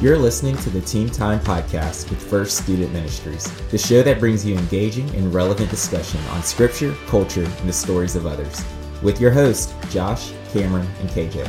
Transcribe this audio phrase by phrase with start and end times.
[0.00, 4.46] You're listening to the Team Time Podcast with First Student Ministries, the show that brings
[4.46, 8.64] you engaging and relevant discussion on scripture, culture, and the stories of others.
[9.02, 11.46] With your hosts, Josh, Cameron, and KJ.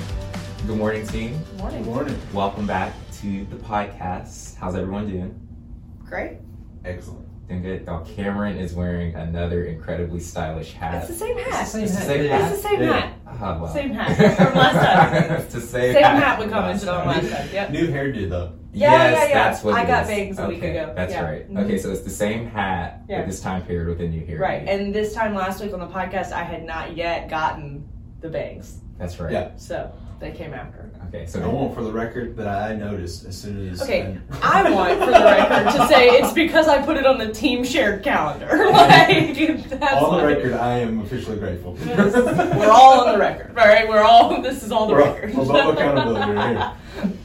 [0.68, 1.42] Good morning, team.
[1.52, 1.84] Good morning.
[1.84, 2.22] Good morning.
[2.34, 4.58] Welcome back to the podcast.
[4.58, 5.48] How's everyone doing?
[6.04, 6.40] Great.
[6.84, 7.31] Excellent.
[7.52, 7.86] Doing good.
[7.86, 10.94] Now, Cameron is wearing another incredibly stylish hat.
[11.04, 11.64] It's the same hat.
[11.64, 12.08] It's the It's the hat.
[12.08, 12.52] same It's hat.
[12.52, 13.14] the same hat.
[13.28, 13.74] Ah, well.
[13.74, 15.32] Same hat from last time.
[15.42, 16.24] it's the same, Same hat.
[16.24, 17.50] hat we commented on last time.
[17.52, 17.72] Yep.
[17.72, 18.54] New hairdo though.
[18.74, 19.34] Yeah, yes, yeah, yeah.
[19.50, 20.08] that's what I it got is.
[20.10, 20.94] bangs a week Okay, ago.
[20.96, 21.26] That's Yeah.
[21.26, 21.54] right.
[21.54, 21.64] Mhm.
[21.66, 23.18] Okay, so it's the same hat Yeah.
[23.18, 24.38] at this time period with a new hair.
[24.40, 24.66] Right.
[24.66, 27.84] And this time last week on the podcast, I had not yet gotten
[28.22, 29.34] the bangs, That's right.
[29.34, 29.50] Yeah.
[29.58, 29.92] so
[30.22, 30.90] they came after.
[31.14, 33.82] Okay, so I want for the record that I noticed as soon as.
[33.82, 37.34] Okay, I want for the record to say it's because I put it on the
[37.34, 38.48] team shared calendar.
[38.72, 41.74] like that's on the record, I am officially grateful.
[41.86, 43.50] We're all on the record.
[43.58, 44.42] All right, we're all.
[44.42, 45.34] This is all the We're- record.
[45.34, 46.72] we're both accountability right here.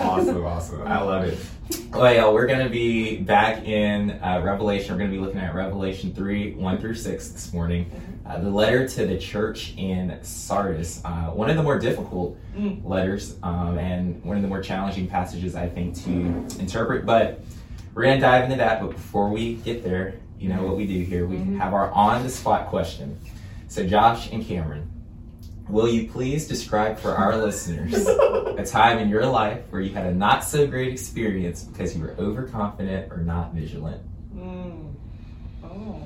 [0.00, 0.82] Awesome, awesome.
[0.82, 1.38] I love it.
[1.90, 4.92] Well, y'all, we're going to be back in uh, Revelation.
[4.94, 7.90] We're going to be looking at Revelation 3, 1 through 6 this morning.
[8.26, 11.02] Uh, the letter to the church in Sardis.
[11.04, 12.84] Uh, one of the more difficult Mm.
[12.84, 16.10] letters um, and one of the more challenging passages, I think, to
[16.58, 17.06] interpret.
[17.06, 17.40] But
[17.94, 18.80] we're going to dive into that.
[18.80, 21.24] But before we get there, you know what we do here.
[21.26, 21.58] We Mhm.
[21.58, 23.16] have our on the spot question.
[23.68, 24.88] So, Josh and Cameron,
[25.68, 30.06] will you please describe for our listeners a time in your life where you had
[30.06, 34.00] a not so great experience because you were overconfident or not vigilant?
[34.34, 34.94] Mm.
[35.62, 36.02] Oh.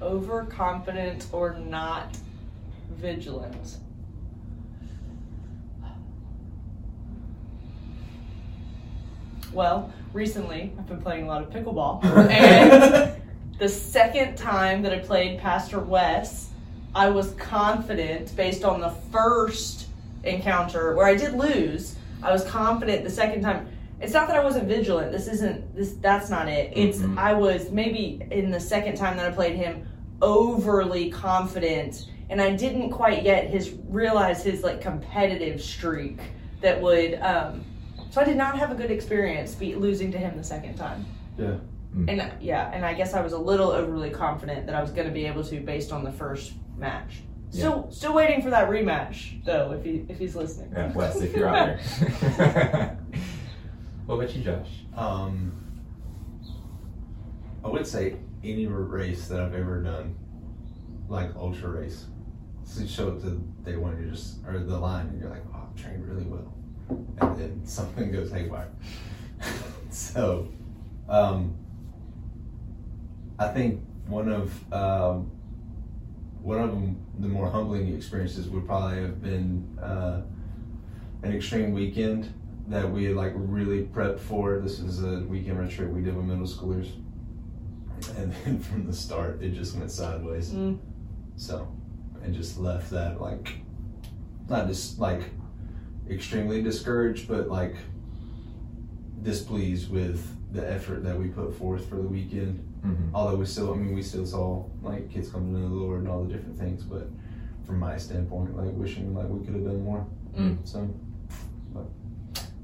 [0.00, 2.16] Overconfident or not
[2.92, 3.78] vigilant.
[9.52, 13.20] Well, recently I've been playing a lot of pickleball, and
[13.58, 16.50] the second time that I played Pastor Wes,
[16.94, 19.86] I was confident based on the first
[20.24, 21.96] encounter where I did lose.
[22.22, 23.68] I was confident the second time.
[24.00, 25.12] It's not that I wasn't vigilant.
[25.12, 25.94] This isn't this.
[25.94, 26.72] That's not it.
[26.76, 27.16] It's Mhm.
[27.18, 29.86] I was maybe in the second time that I played him
[30.22, 36.20] overly confident, and I didn't quite yet his realize his like competitive streak
[36.60, 37.14] that would.
[37.22, 37.64] um
[38.10, 41.04] So I did not have a good experience be losing to him the second time.
[41.36, 41.56] Yeah.
[42.06, 44.90] And uh, yeah, and I guess I was a little overly confident that I was
[44.90, 47.22] going to be able to based on the first match.
[47.50, 49.72] Still, still waiting for that rematch though.
[49.72, 50.70] If he if he's listening.
[50.72, 52.98] Yeah, Wes, if you're out there.
[54.06, 54.68] what about you, Josh?
[54.94, 55.52] Um,
[57.64, 60.14] I would say any race that I've ever done,
[61.08, 62.06] like ultra race.
[62.64, 63.30] So you show up to
[63.64, 66.52] day one, you're just or the line, and you're like, oh, I'm trained really well,
[66.88, 68.68] and then something goes haywire.
[69.90, 70.48] so,
[71.08, 71.56] um,
[73.38, 75.30] I think one of um,
[76.40, 80.22] one of them, the more humbling experiences would probably have been uh,
[81.22, 82.32] an extreme weekend
[82.68, 84.58] that we had like really prepped for.
[84.60, 86.90] This is a weekend retreat we did with middle schoolers,
[88.16, 90.50] and then from the start it just went sideways.
[90.50, 90.78] Mm.
[91.36, 91.68] So,
[92.22, 93.54] and just left that like,
[94.48, 95.22] not just like
[96.10, 97.76] extremely discouraged, but like
[99.22, 102.64] displeased with the effort that we put forth for the weekend.
[102.84, 103.14] Mm-hmm.
[103.14, 106.08] Although we still, I mean, we still saw like kids coming to the Lord and
[106.08, 107.08] all the different things, but
[107.66, 110.06] from my standpoint, like wishing like we could have done more.
[110.36, 110.66] Mm.
[110.66, 110.88] So,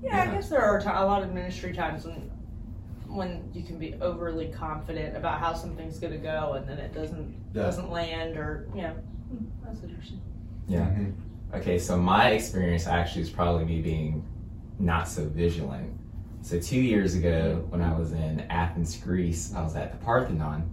[0.02, 2.30] Yeah, I guess there are ti a lot of ministry times when
[3.06, 6.92] when you can be overly confident about how something's going to go and then it
[6.92, 7.62] doesn't yeah.
[7.62, 8.92] doesn't land or yeah.
[8.92, 10.20] Hmm, That's interesting.
[10.68, 10.86] Yeah.
[10.86, 11.14] Mhm.
[11.54, 14.24] Okay, so my experience actually is probably me being
[14.80, 15.92] not so vigilant.
[16.42, 20.68] So two years ago, when I was in Athens, Greece, I was at the Parthenon.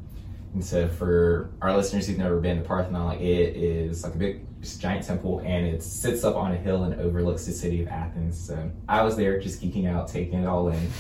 [0.53, 4.17] And so for our listeners who've never been to Parthenon, like it is like a
[4.17, 4.45] big
[4.79, 8.39] giant temple and it sits up on a hill and overlooks the city of Athens.
[8.39, 10.75] So I was there just geeking out, taking it all in.
[10.75, 10.91] And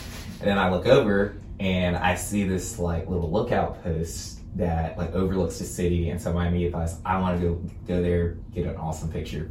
[0.41, 5.57] then I look over and I see this like little lookout post that like overlooks
[5.59, 6.09] the city.
[6.09, 9.09] And so my immediate thought is, I want to go go there, get an awesome
[9.11, 9.49] picture.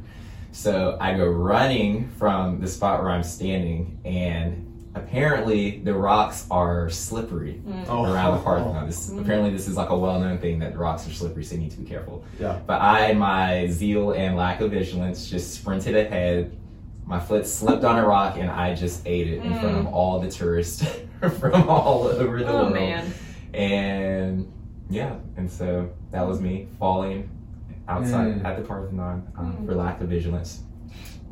[0.53, 4.67] So I go running from the spot where I'm standing, and
[4.97, 7.85] apparently the rocks are slippery Mm.
[7.88, 8.12] Oh.
[8.12, 8.87] around the Parthenon.
[8.91, 9.20] This, Mm.
[9.23, 11.70] Apparently, this is like a well-known thing that the rocks are slippery, so you need
[11.70, 12.25] to be careful.
[12.41, 12.58] Yeah.
[12.67, 16.56] But I, in my zeal and lack of vigilance, just sprinted ahead.
[17.06, 20.19] My foot slipped on a rock, and I just ate it in front of all
[20.20, 20.85] the tourists
[21.38, 22.75] from all over the Oh world.
[22.75, 23.12] man.
[23.55, 24.52] And
[24.90, 27.31] yeah, and so that was me falling
[27.88, 28.44] outside Mm.
[28.44, 29.66] at the Parthenon um, Mm.
[29.66, 30.60] for lack of vigilance.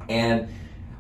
[0.09, 0.49] And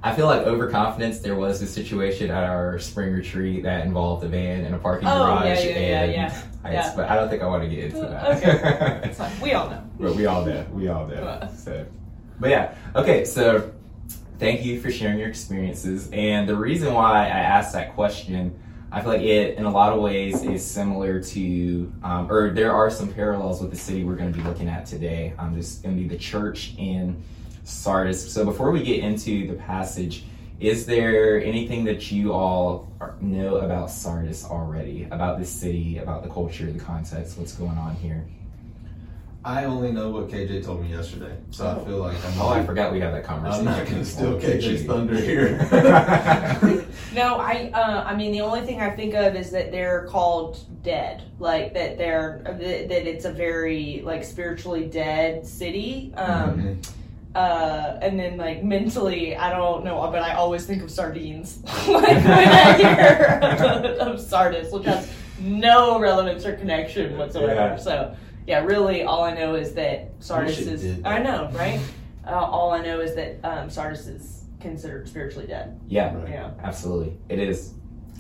[0.02, 1.19] I feel like overconfidence.
[1.20, 5.08] There was a situation at our spring retreat that involved a van and a parking
[5.08, 5.44] Oh, garage.
[5.46, 6.43] yeah, yeah, and yeah.
[6.64, 6.93] I, Yeah.
[6.94, 9.05] But I don't think I want to get into that.
[9.06, 9.32] It's fine.
[9.43, 9.82] We all know.
[9.99, 10.64] but we all know.
[10.72, 11.49] We all know.
[11.56, 11.84] So,
[12.38, 12.75] but yeah.
[12.94, 13.25] Okay.
[13.25, 13.72] So
[14.38, 16.08] thank you for sharing your experiences.
[16.12, 18.55] And the reason why I asked that question,
[18.90, 22.73] I feel like it, in a lot of ways, is similar to, um, or there
[22.73, 25.35] are some parallels with the city we're going to be looking at today.
[25.38, 27.23] Um, this is going to be the church in
[27.64, 28.32] Sardis.
[28.32, 30.25] So before we get into the passage,
[30.58, 32.90] is there anything that you all
[33.20, 37.94] know about Sardis already, about this city, about the culture, the context, what's going on
[37.96, 38.26] here?
[39.49, 42.39] I only know what KJ told me yesterday, so I feel like I'm.
[42.39, 43.67] Oh, I forgot we had that conversation.
[43.67, 46.85] I'm not going to steal KJ's thunder here.
[47.15, 50.59] No, I uh, I mean the only thing I think of is that they're called
[50.85, 56.12] dead, like that they're that, that it's a very like spiritually dead city.
[56.17, 56.89] Um, Mhm.
[57.35, 61.89] uh, and then like mentally, I don't know, but I always think of sardines like
[61.89, 65.11] when I hear of, of Sardis, which has
[65.41, 67.55] no relevance or connection whatsoever.
[67.55, 67.77] Yeah.
[67.77, 68.15] So
[68.49, 70.81] yeah, really, all I know is that Sardis wish it is.
[70.81, 71.06] did.
[71.06, 71.79] I know, right?
[72.27, 75.79] Uh, all I know is that um, Sardis is considered spiritually dead.
[75.87, 76.31] yeah, Right.
[76.31, 76.50] Yeah.
[76.62, 77.19] absolutely.
[77.29, 77.75] It is.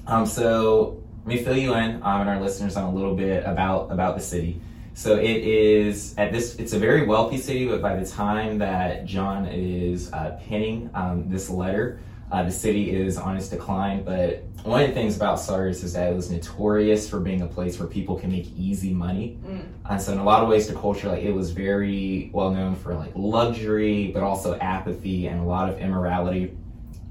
[0.06, 3.42] Um, so let me fill you in um, and our listeners on a little bit
[3.46, 4.60] about about the city.
[4.92, 6.56] So it is at this.
[6.56, 11.24] It's a very wealthy city, but by the time that John is uh, penning um,
[11.30, 14.02] this letter, uh, the city is on its decline.
[14.04, 17.46] But one of the things about Sardis is that it was notorious for being a
[17.46, 19.38] place where people can make easy money.
[19.44, 19.66] Mm.
[19.88, 22.74] And so in a lot of ways the culture, like it was very well known
[22.76, 26.56] for like luxury, but also apathy and a lot of immorality.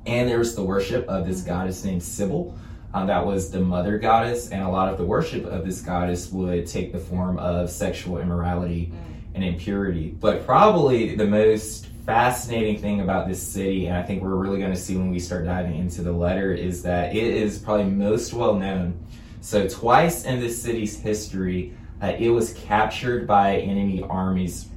[0.05, 2.57] And there was the worship of this goddess named Cybele.
[2.93, 6.31] Um, that was the mother goddess, and a lot of the worship of this goddess
[6.31, 8.93] would take the form of sexual immorality
[9.35, 10.09] and impurity.
[10.09, 14.71] But probably the most fascinating thing about this city, and I think we're really going
[14.71, 18.33] to see when we start diving into the letter, is that it is probably most
[18.33, 18.97] well known.
[19.41, 24.67] So, twice in this city's history, uh, it was captured by enemy armies.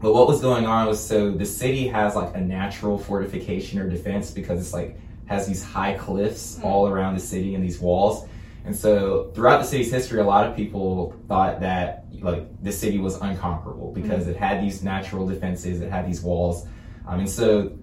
[0.00, 3.88] But what was going on was so the city has like a natural fortification or
[3.88, 6.64] defense because it's like has these high cliffs Mm.
[6.64, 8.26] all around the city and these walls.
[8.64, 12.98] And so throughout the city's history, a lot of people thought that like the city
[12.98, 16.66] was unconquerable because it had these natural defenses, it had these walls.
[17.06, 17.76] Um, and so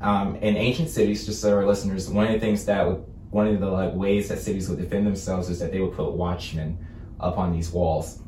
[0.00, 3.46] um, in ancient cities, just so our listeners, one of the things that would, one
[3.46, 6.78] of the like ways that cities would defend themselves is that they would put watchmen
[7.20, 8.20] up on these walls.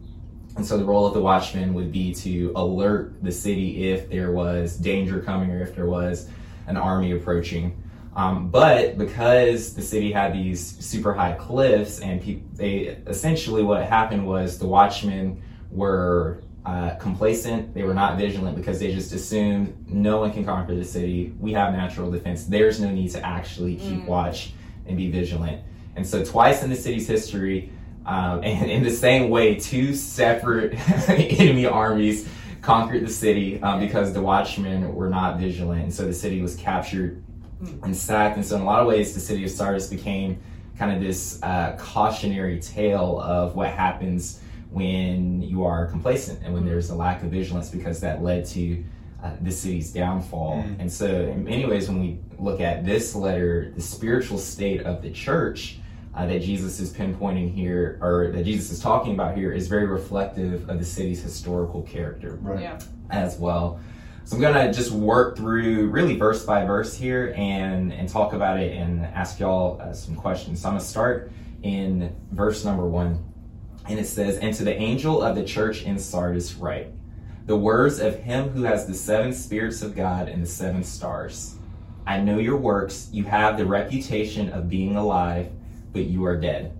[0.57, 4.33] And so the role of the watchman would be to alert the city if there
[4.33, 6.31] was danger coming or if there was
[6.67, 7.83] an army approaching.
[8.17, 13.85] Um, but because the city had these super high cliffs, and pe- they essentially what
[13.85, 17.75] happened was the watchmen were uh, complacent.
[17.75, 21.35] They were not vigilant because they just assumed no one can conquer the city.
[21.39, 22.47] We have natural defense.
[22.47, 24.07] There's no need to actually keep Mm.
[24.07, 24.53] watch
[24.87, 25.63] and be vigilant.
[25.95, 27.71] And so twice in the city's history,
[28.07, 30.73] um, and in the same way, two separate
[31.09, 32.27] enemy armies
[32.63, 35.83] conquered the city um, because the watchmen were not vigilant.
[35.83, 37.23] And so the city was captured
[37.61, 38.37] and sacked.
[38.37, 40.39] And so, in a lot of ways, the city of Sardis became
[40.79, 46.67] kind of this uh, cautionary tale of what happens when you are complacent and when
[46.67, 48.85] there's a lack of vigilance because that led to
[49.23, 50.63] uh, the city's downfall.
[50.63, 50.81] Mm.
[50.81, 55.01] And so, in many ways, when we look at this letter, the spiritual state of
[55.03, 55.79] the church
[56.15, 59.87] uh, that Jesus is pinpointing here, or that Jesus is talking about here, is very
[59.87, 62.61] reflective of the city's historical character Right.
[62.61, 62.79] Yeah.
[63.11, 63.81] as well.
[64.27, 68.59] So I'm gonna just work through really verse by verse here and and talk about
[68.59, 70.61] it and ask y'all uh, some questions.
[70.61, 71.31] So I'm gonna start
[71.63, 73.25] in verse number one,
[73.89, 76.89] and it says, "And to the angel of the church in Sardis write,
[77.47, 81.55] the words of him who has the seven spirits of God and the seven stars.
[82.05, 83.09] I know your works.
[83.13, 85.53] You have the reputation of being alive,
[85.93, 86.73] but you are dead."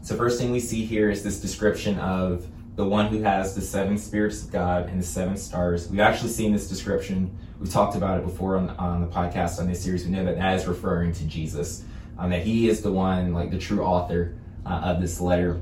[0.00, 2.46] So first thing we see here is this description of
[2.80, 5.88] the one who has the seven spirits of God and the seven stars.
[5.88, 7.36] We've actually seen this description.
[7.60, 10.06] We've talked about it before on, on the podcast on this series.
[10.06, 11.84] We know that that is referring to Jesus,
[12.18, 14.34] um, that he is the one, like the true author
[14.64, 15.60] uh, of this letter,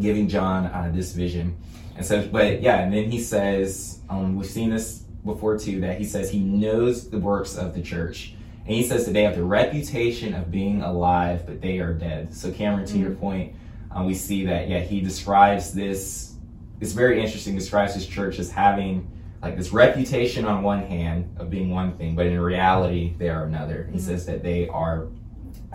[0.00, 1.56] giving John uh, this vision.
[1.96, 5.98] And so, but yeah, and then he says, um, we've seen this before too, that
[5.98, 8.34] he says he knows the works of the church.
[8.66, 12.32] And he says that they have the reputation of being alive, but they are dead.
[12.32, 13.54] So, Cameron, to your point,
[13.90, 16.35] um, we see that yeah he describes this
[16.80, 19.10] it's very interesting describes his church as having
[19.42, 23.44] like this reputation on one hand of being one thing but in reality they are
[23.44, 23.88] another.
[23.92, 25.08] He says that they are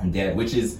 [0.10, 0.80] dead which is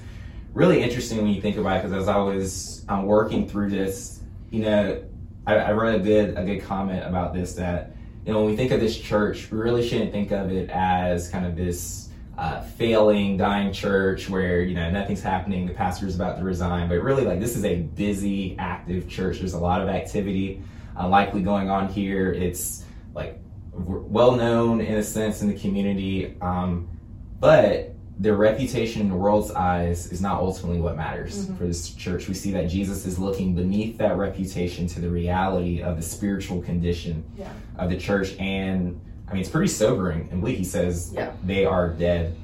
[0.54, 4.22] really interesting when you think about it because as i was um, working through this
[4.50, 5.04] you know
[5.46, 8.56] I, I read a good a good comment about this that you know when we
[8.56, 12.10] think of this church we really shouldn't think of it as kind of this
[12.42, 15.68] uh, failing, dying church where you know nothing's happening.
[15.68, 19.38] The pastor's about to resign, but really, like this is a busy, active church.
[19.40, 20.64] There's a lot of activity
[21.00, 22.34] uh, likely going on here.
[22.34, 22.84] It's
[23.14, 23.40] like
[23.74, 26.90] well known in a sense in the community, um,
[27.40, 31.58] but their reputation in the world's eyes is not ultimately what matters Mhm.
[31.58, 32.28] for this church.
[32.28, 36.62] We see that Jesus is looking beneath that reputation to the reality of the spiritual
[36.62, 37.50] condition Yeah.
[37.78, 38.36] of the church.
[38.40, 39.00] And
[39.32, 40.58] I mean, it's pretty sobering and bleak.
[40.58, 41.32] He says Yeah.
[41.46, 42.36] they are dead.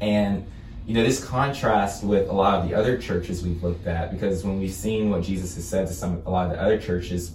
[0.00, 0.44] And
[0.86, 4.44] you know, this contrasts with a lot of the other churches we've looked at, because
[4.44, 7.32] when we've seen what Jesus has said to some a lot of the other churches,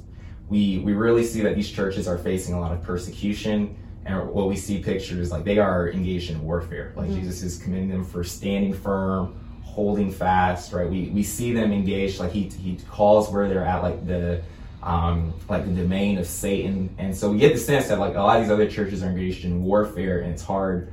[0.50, 3.76] we we really see that these churches are facing a lot of persecution.
[4.06, 6.94] And what we see pictures like they are engaged in warfare.
[6.96, 7.20] Like Mhm.
[7.20, 9.34] Jesus is commending them for standing firm,
[9.64, 10.90] holding fast, right?
[10.90, 14.42] We we see them engaged, like he he calls where they're at, like the
[14.84, 16.90] um, like the domain of Satan.
[16.98, 19.08] And so we get the sense that like a lot of these other churches are
[19.10, 20.92] engaged in warfare and it's hard.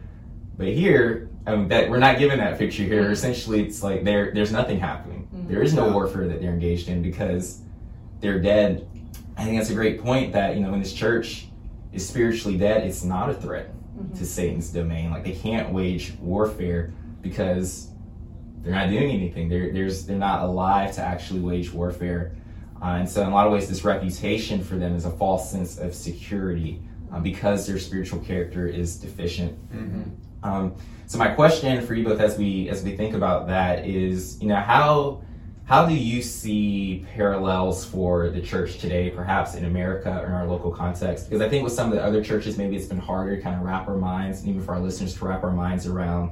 [0.58, 3.10] But here, um, that we're not given that picture here.
[3.10, 5.28] Essentially, it's like there there's nothing happening.
[5.34, 5.48] Mhm.
[5.48, 7.60] There is no warfare that they're engaged in because
[8.20, 8.88] they're dead.
[9.36, 11.46] I think that's a great point that you know when this church
[11.92, 14.18] is spiritually dead, it's not a threat Mhm.
[14.18, 15.10] to Satan's domain.
[15.10, 17.90] Like they can't wage warfare because
[18.62, 19.48] they're not doing anything.
[19.48, 22.32] They're there's they're not alive to actually wage warfare.
[22.82, 25.50] Uh, and so, in a lot of ways, this reputation for them is a false
[25.50, 26.80] sense of security
[27.12, 29.52] uh, because their spiritual character is deficient.
[29.74, 30.10] Mm-hmm.
[30.44, 30.74] Um,
[31.06, 34.48] so my question for you both, as we as we think about that, is you
[34.48, 35.22] know how
[35.64, 40.46] how do you see parallels for the church today, perhaps in America or in our
[40.46, 41.26] local context?
[41.28, 43.56] Because I think with some of the other churches, maybe it's been harder to kind
[43.56, 46.30] of wrap our minds, and even for our listeners to wrap our minds around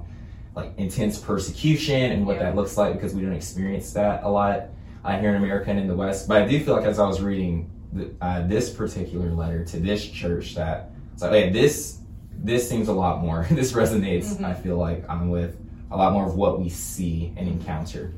[0.55, 2.45] like intense persecution and what Yeah.
[2.45, 4.69] that looks like because we don't experience that a lot
[5.05, 6.27] uh, here in America and in the West.
[6.29, 9.79] But I do feel like as I was reading the, uh, this particular letter to
[9.79, 11.99] this church, that it's like, hey, this
[12.37, 13.47] this seems a lot more.
[13.51, 14.37] this resonates.
[14.37, 14.45] Mhm.
[14.45, 15.57] I feel like I'm with
[15.91, 18.13] a lot more of what we see and encounter.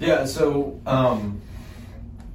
[0.00, 1.40] Yeah, so um,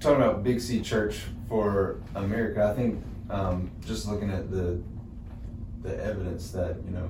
[0.01, 4.81] talking about Big C Church for America, I think um, just looking at the
[5.81, 7.09] the evidence that you know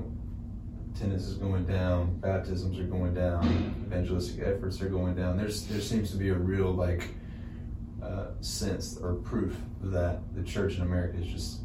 [0.96, 3.44] attendance is going down, baptisms are going down,
[3.88, 5.38] evangelistic efforts are going down.
[5.38, 7.10] There's there seems to be a real like
[8.02, 11.62] uh, sense or proof that the church in America is just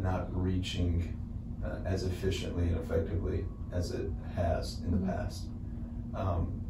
[0.00, 1.16] not reaching
[1.64, 5.06] uh, as efficiently and effectively as it has in the Mhm.
[5.06, 5.46] past.
[6.14, 6.60] Um,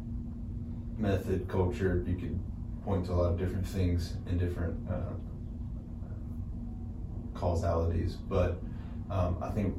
[0.97, 2.39] method, culture, you could
[2.83, 5.13] point to a lot of different things and different uh,
[7.33, 8.59] causalities, but
[9.09, 9.75] um, I think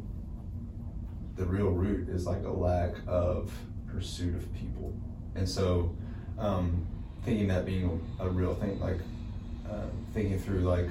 [1.43, 3.53] the real root is like a lack of
[3.89, 4.95] pursuit of people.
[5.35, 5.93] And so,
[6.39, 6.87] um,
[7.25, 8.99] thinking that being a, real thing, like
[9.69, 10.87] uh, thinking through like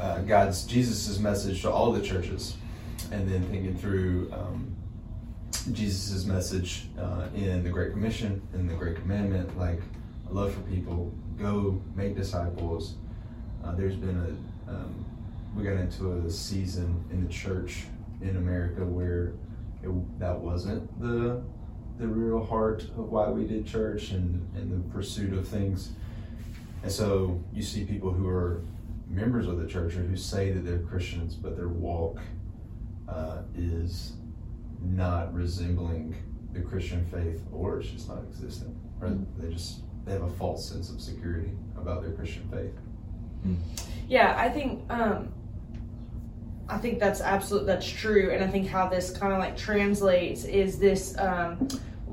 [0.00, 2.56] uh, God's Jesus's message to all the churches,
[3.12, 4.74] and then thinking through um,
[5.72, 9.80] Jesus' message uh, in the Great Commission, in the Great Commandment, like
[10.30, 12.94] love for people, go make disciples.
[13.64, 14.18] Uh, there's been
[14.66, 15.04] a, um,
[15.54, 17.84] we got into a season in the church
[18.20, 19.34] in America where
[19.82, 21.42] it, that wasn't the
[21.98, 25.90] the real heart of why we did church and, and the pursuit of things.
[26.84, 28.62] And so you see people who are
[29.08, 32.20] members of the church or who say that they're Christians, but their walk
[33.08, 34.12] uh, is
[34.80, 36.14] not resembling
[36.52, 38.76] the Christian faith, or it's just not existent.
[39.00, 42.74] Or they just they have a false sense of security about their Christian faith.
[44.08, 45.32] Yeah, I think um,
[46.68, 47.66] I think that's absolute.
[47.66, 51.16] That's true, and I think how this kind of like translates is this.
[51.18, 51.68] Um,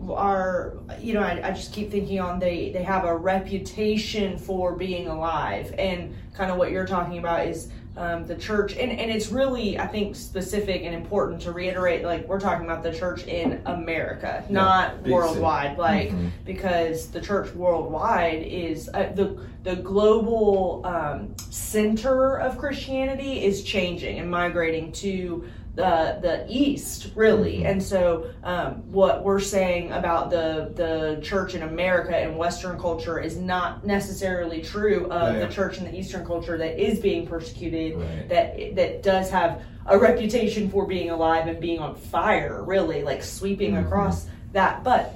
[0.09, 4.73] our you know I, I just keep thinking on they they have a reputation for
[4.75, 9.09] being alive and kind of what you're talking about is um, the church and, and
[9.09, 13.25] it's really i think specific and important to reiterate like we're talking about the church
[13.25, 16.29] in america not big worldwide like Mhm.
[16.45, 24.19] because the church worldwide is uh, the the global um, center of Christianity is changing
[24.19, 25.43] and migrating to
[25.73, 27.69] the the east really Mhm.
[27.71, 33.19] and so um, what we're saying about the the church in America and Western culture
[33.19, 35.45] is not necessarily true of Yeah.
[35.47, 38.29] the church in the Eastern culture that is being persecuted Right.
[38.29, 43.21] that that does have a reputation for being alive and being on fire really like
[43.21, 43.85] sweeping Mhm.
[43.85, 45.15] across that but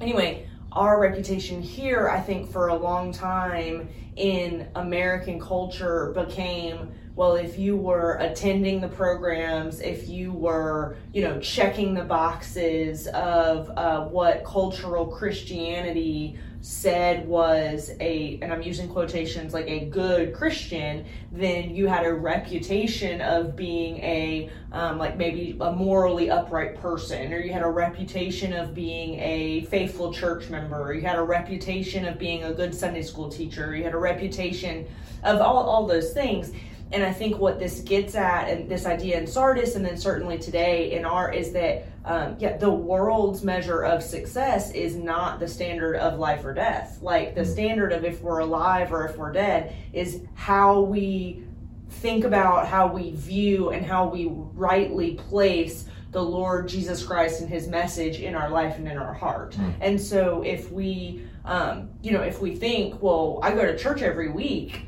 [0.00, 7.36] anyway our reputation here i think for a long time in american culture became well
[7.36, 13.70] if you were attending the programs if you were you know checking the boxes of
[13.76, 21.04] uh, what cultural christianity said was a, and I'm using quotations like a good Christian,
[21.30, 27.32] then you had a reputation of being a, um, like maybe a morally upright person,
[27.32, 31.22] or you had a reputation of being a faithful church member, or you had a
[31.22, 34.86] reputation of being a good Sunday school teacher, or you had a reputation
[35.22, 36.52] of all, all those things.
[36.90, 40.38] And I think what this gets at, and this idea in Sardis, and then certainly
[40.38, 45.48] today in our, is that um, yeah, the world's measure of success is not the
[45.48, 46.98] standard of life or death.
[47.02, 51.44] Like the standard of if we're alive or if we're dead is how we
[51.90, 57.50] think about, how we view, and how we rightly place the Lord Jesus Christ and
[57.50, 59.52] His message in our life and in our heart.
[59.52, 59.74] Mm.
[59.82, 64.00] And so if we, um, you know, if we think, well, I go to church
[64.00, 64.87] every week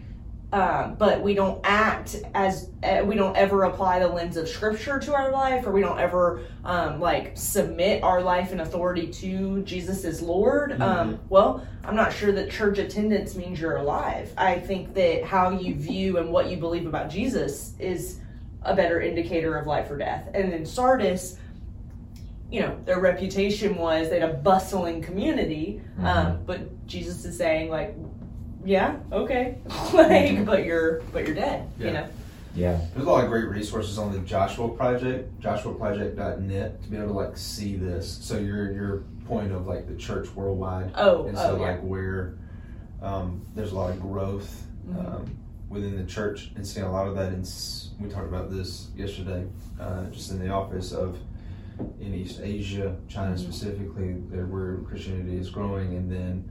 [0.52, 4.99] um, but we don't act as uh, we don't ever apply the lens of scripture
[4.99, 9.62] to our life or we don't ever um, like submit our life and authority to
[9.62, 10.73] jesus as lord.
[10.73, 10.83] Mm-hmm.
[10.83, 14.33] um, well i'm not sure that church attendance means you're alive.
[14.37, 18.19] I think that how you view and what you believe about jesus is
[18.62, 20.28] a better indicator of life or death.
[20.35, 21.38] And in sardis
[22.50, 27.71] you know their reputation was they had a bustling community um, but jesus is saying
[27.71, 27.95] like
[28.64, 29.58] yeah, okay.
[29.92, 31.68] like, but you're but you're dead.
[31.78, 31.92] You Yeah.
[31.92, 32.08] know.
[32.54, 32.80] Yeah.
[32.94, 37.12] There's a lot of great resources on the Joshua Project, joshuaproject.net, to be able to
[37.14, 38.18] like see this.
[38.22, 41.70] So your your point of like the church worldwide, Oh, and so oh, yeah.
[41.72, 42.34] like where
[43.02, 44.98] um, there's a lot of growth Mhm.
[45.14, 45.36] um,
[45.68, 47.32] within the church, and seeing a lot of that.
[47.32, 49.46] In s- we talked about this yesterday,
[49.80, 51.16] uh, just in the office of
[52.00, 53.38] in East Asia, China Mhm.
[53.38, 56.44] specifically, there where Christianity is growing, and then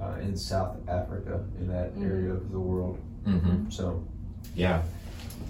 [0.00, 2.04] uh, in South Africa, in that Mhm.
[2.04, 2.98] area of the world.
[3.24, 4.02] hmm So
[4.54, 4.82] Yeah,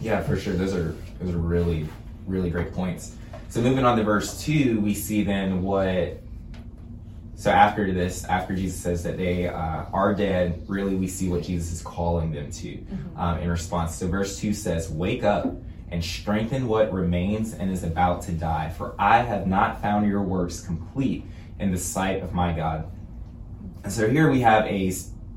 [0.01, 0.55] yeah, for sure.
[0.55, 1.89] Those are those are really
[2.27, 3.15] really great points.
[3.49, 6.21] So moving on to verse two, we see then what.
[7.37, 11.43] So after this, after Jesus says that they uh, are dead, really we see what
[11.45, 12.79] Jesus is calling them to
[13.17, 13.95] um, in response.
[13.95, 15.47] So verse two says, "Wake up
[15.91, 20.21] and strengthen what remains and is about to die, for I have not found your
[20.23, 21.25] works complete
[21.61, 22.85] in the sight of my God."
[23.89, 24.93] And so here we have a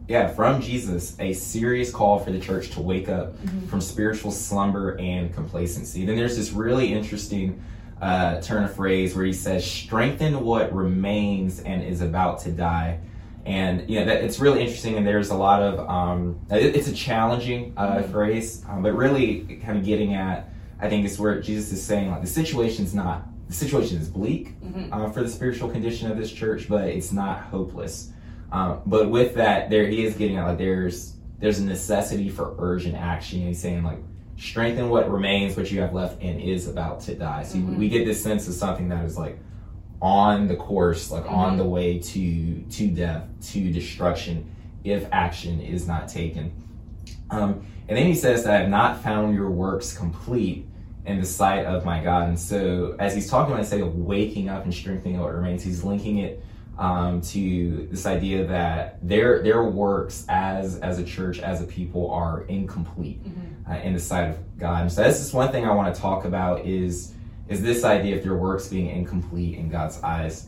[0.09, 3.33] yeah, from Jesus, a serious call for the church to wake up
[3.69, 6.03] from spiritual slumber and complacency.
[6.05, 7.63] Then there's this really interesting
[8.01, 12.99] uh, turn of phrase where he says, "Strengthen what remains and is about to die."
[13.45, 16.89] And you know that it's really interesting, and there's a lot of um, it- it's
[16.89, 20.49] a challenging uh, phrase, um, but really kind of getting at
[20.81, 24.55] I think is where Jesus is saying like the situation's not the situation is bleak
[24.91, 28.10] uh, for the spiritual condition of this church, but it's not hopeless.
[28.51, 32.55] Um, but with that, there he is getting at like there's there's a necessity for
[32.59, 33.41] urgent action.
[33.41, 33.99] He's saying like
[34.37, 37.43] strengthen what remains, what you have left, and is about to die.
[37.43, 39.39] So we get this sense of something that is like
[40.01, 45.87] on the course, like on the way to to death, to destruction, if action is
[45.87, 46.51] not taken.
[47.29, 50.67] Um, and then he says that I have not found your works complete
[51.05, 52.27] in the sight of my God.
[52.27, 55.83] And so as he's talking about say of waking up and strengthening what remains, he's
[55.83, 56.43] linking it
[56.81, 62.09] um, to this idea that their their works as as a church, as a people,
[62.09, 63.21] are incomplete
[63.69, 64.81] uh, in the sight of God.
[64.81, 67.13] And so this is one thing I want to talk about is
[67.47, 70.47] is this idea of their works being incomplete in God's eyes.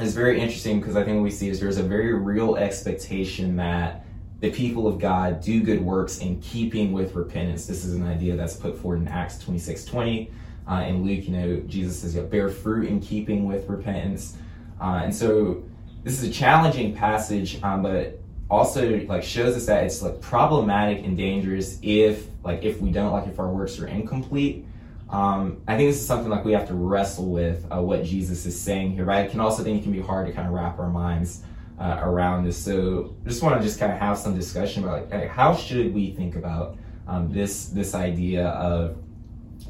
[0.00, 3.54] It's very interesting because I think what we see is there's a very real expectation
[3.56, 4.04] that
[4.40, 7.66] the people of God do good works in keeping with repentance.
[7.66, 10.30] This is an idea that's put forward in Acts 26 20.
[10.68, 14.38] Uh, in Luke, you know, Jesus says, yeah, bear fruit in keeping with repentance.
[14.82, 15.62] Uh, and so
[16.02, 18.18] this is a challenging passage, um, but
[18.50, 23.12] also like shows us that it's like problematic and dangerous if like if we don't
[23.12, 24.66] like if our works are incomplete.
[25.08, 28.44] Um, I think this is something like we have to wrestle with uh, what Jesus
[28.44, 29.04] is saying here.
[29.04, 31.44] But I can also think it can be hard to kind of wrap our minds
[31.78, 32.56] uh, around this.
[32.56, 35.94] So just want to just kind of have some discussion about like, hey, how should
[35.94, 38.96] we think about um, this this idea of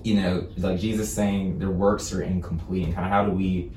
[0.04, 3.72] you know like Jesus saying their works are incomplete and kind of how do we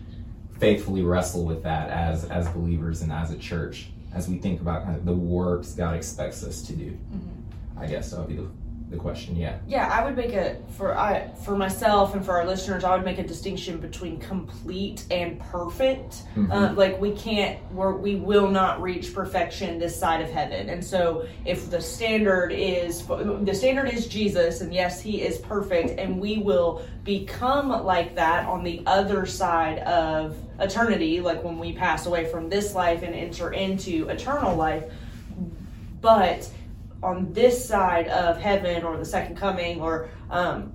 [0.60, 4.84] faithfully wrestle with that as as believers and as a church as we think about
[4.84, 6.91] kind of the works God expects us to do.
[6.91, 7.80] Mm-hmm.
[7.80, 8.48] I guess that would be the,
[8.89, 9.36] the question.
[9.36, 9.58] Yeah.
[9.67, 13.04] Yeah, I would make a for I for myself and for our listeners, I would
[13.04, 16.24] make a distinction between complete and perfect.
[16.36, 16.52] Mhm.
[16.52, 20.69] Uh, like we can't, we're, we will not reach perfection this side of heaven.
[20.69, 26.00] And so, if the standard is the standard is Jesus, and yes, He is perfect,
[26.00, 31.74] and we will become like that on the other side of eternity, like when we
[31.74, 34.84] pass away from this life and enter into eternal life.
[36.02, 36.48] But
[37.03, 40.73] on this side of heaven or the second coming or um,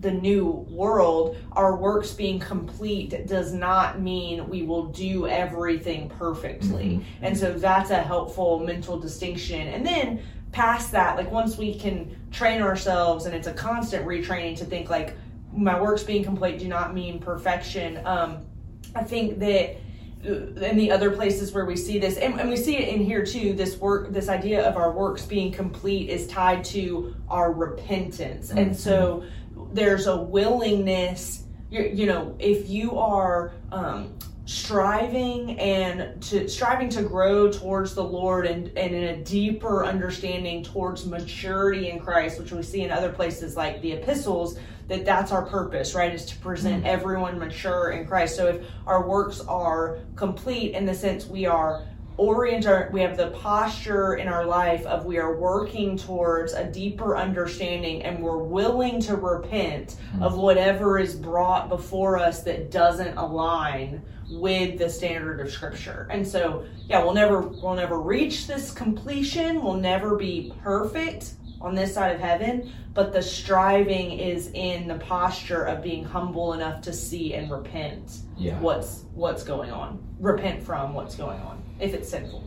[0.00, 7.04] the new world, our works being complete does not mean we will do everything perfectly.
[7.20, 9.68] And so that's a helpful mental distinction.
[9.68, 14.56] And then past that, like once we can train ourselves and it's a constant retraining
[14.58, 15.16] to think like
[15.52, 18.00] my works being complete do not mean perfection.
[18.06, 18.46] Um,
[18.94, 19.76] I think that
[20.22, 23.24] in the other places where we see this and, and, we see it in here
[23.24, 28.48] too this work this idea of our works being complete is tied to our repentance
[28.48, 28.58] mm-hmm.
[28.58, 29.24] and so
[29.72, 34.14] there's a willingness you, you know if you are um,
[34.50, 40.60] striving and to striving to grow towards the lord and, and in a deeper understanding
[40.60, 44.58] towards maturity in christ which we see in other places like the epistles
[44.88, 46.86] that that's our purpose right is to present mm-hmm.
[46.86, 51.84] everyone mature in christ so if our works are complete in the sense we are
[52.16, 56.64] orient our we have the posture in our life of we are working towards a
[56.64, 60.24] deeper understanding and we're willing to repent mm-hmm.
[60.24, 66.26] of whatever is brought before us that doesn't align with the standard of scripture and
[66.26, 71.94] so yeah we'll never we'll never reach this completion we'll never be perfect on this
[71.94, 76.92] side of heaven but the striving is in the posture of being humble enough to
[76.92, 78.58] see and repent yeah.
[78.60, 82.44] what's what's going on repent from what's going on if it's sinful.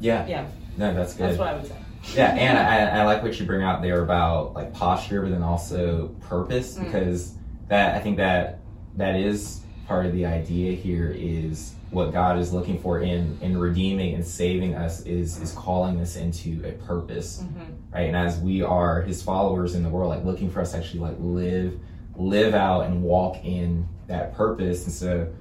[0.00, 0.26] Yeah.
[0.26, 0.46] Yeah.
[0.76, 1.30] No, that's good.
[1.30, 1.76] That's what I would say.
[2.14, 5.42] yeah, and I, I, like what you bring out there about like posture, but then
[5.42, 6.84] also purpose, mm.
[6.84, 7.34] because
[7.68, 8.60] that I think that
[8.96, 13.56] that is part of the idea here is what God is looking for in in
[13.56, 17.72] redeeming and saving us is is calling us into a purpose, mm-hmm.
[17.92, 18.06] right?
[18.06, 21.00] And as we are His followers in the world, like looking for us to actually
[21.00, 21.78] like live
[22.16, 25.32] live out and walk in that purpose, and so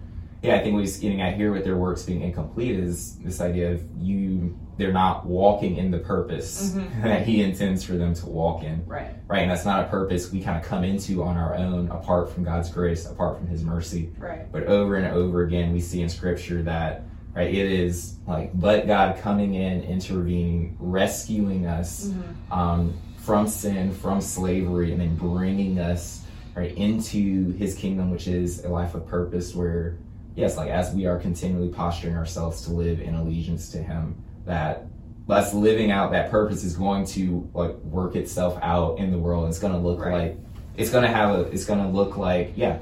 [0.44, 3.40] yeah, I think what he's getting at here with their works being incomplete is this
[3.40, 7.02] idea of you they're not walking in the purpose mm-hmm.
[7.04, 8.86] that he intends for them to walk in.
[8.86, 9.12] Right.
[9.28, 9.42] Right.
[9.42, 12.44] And that's not a purpose we kind of come into on our own apart from
[12.44, 14.12] God's grace, apart from his mercy.
[14.18, 14.52] Right.
[14.52, 17.04] But over and over again we see in scripture that
[17.36, 22.54] right it is like but God coming in, intervening, rescuing us mm-hmm.
[22.54, 28.64] um, from sin, from slavery, and then bringing us right into his kingdom, which is
[28.64, 29.98] a life of purpose where
[30.36, 34.86] yes, like as we are continually posturing ourselves to live in allegiance to Him, that
[35.30, 39.48] us living out that purpose is going to like work itself out in the world.
[39.50, 40.14] It's going to look right.
[40.14, 40.38] like
[40.76, 41.42] it's going to have a.
[41.44, 42.80] It's going to look like yeah,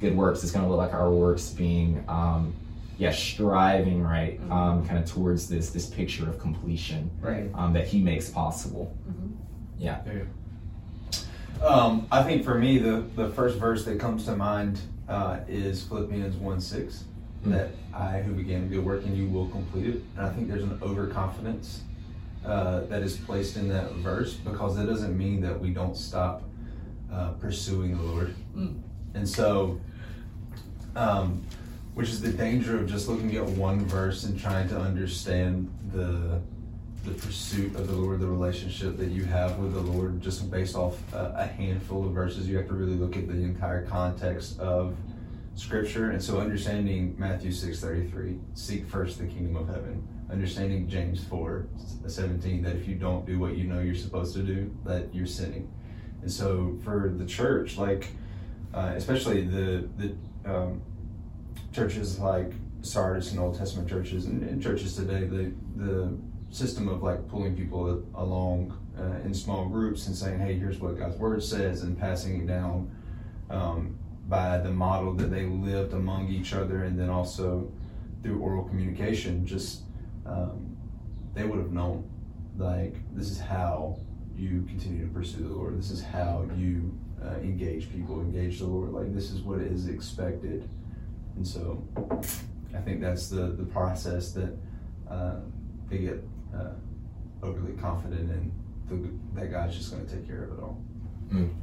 [0.00, 0.42] good works.
[0.42, 2.54] It's going to look like our works being um,
[2.98, 4.52] yeah striving right mm-hmm.
[4.52, 8.96] um, kind of towards this this picture of completion right um, that He makes possible.
[9.08, 9.34] Mm-hmm.
[9.78, 10.00] Yeah.
[10.06, 10.22] yeah.
[11.62, 15.82] Um, I think for me, the, the first verse that comes to mind uh, is
[15.82, 17.17] Philippians 1 6, mm-hmm.
[17.46, 20.02] That I who began good work in you will complete it.
[20.16, 21.82] And I think there's an overconfidence
[22.44, 26.42] uh, that is placed in that verse because that doesn't mean that we don't stop
[27.12, 28.34] uh, pursuing the Lord.
[28.56, 28.80] Mm.
[29.14, 29.80] And so,
[30.94, 31.44] um,
[31.94, 36.40] which is the danger of just looking at one verse and trying to understand the
[37.04, 40.76] the pursuit of the Lord, the relationship that you have with the Lord, just based
[40.76, 42.48] off a, a, handful of verses.
[42.48, 44.94] You have to really look at the entire context of
[45.58, 46.10] Scripture.
[46.10, 50.06] And so, understanding Matthew six thirty three, seek first the kingdom of heaven.
[50.30, 51.66] Understanding James four
[52.06, 55.26] seventeen, that if you don't do what you know you're supposed to do, that you're
[55.26, 55.70] sinning.
[56.22, 58.08] And so, for the church, like
[58.72, 60.80] uh, especially the the um,
[61.72, 66.16] churches like Sardis and Old Testament churches and, and churches today, the the
[66.50, 70.98] system of like pulling people along uh, in small groups and saying, hey, here's what
[70.98, 72.90] God's word says, and passing it down
[73.50, 77.72] um, by the model that they lived among each other, and then also
[78.22, 79.82] through oral communication, just
[80.26, 80.76] um,
[81.34, 82.08] they would have known
[82.56, 83.96] like this is how
[84.36, 85.78] you continue to pursue the Lord.
[85.78, 88.92] This is how you uh, engage people, engage the Lord.
[88.92, 90.68] Like this is what is expected,
[91.36, 91.82] and so
[92.74, 94.56] I think that's the the process that
[95.10, 95.36] uh,
[95.88, 96.22] they get
[96.54, 96.72] uh,
[97.42, 98.52] overly confident in
[98.88, 100.82] the, that God's just going to take care of it all.
[101.32, 101.54] Mm.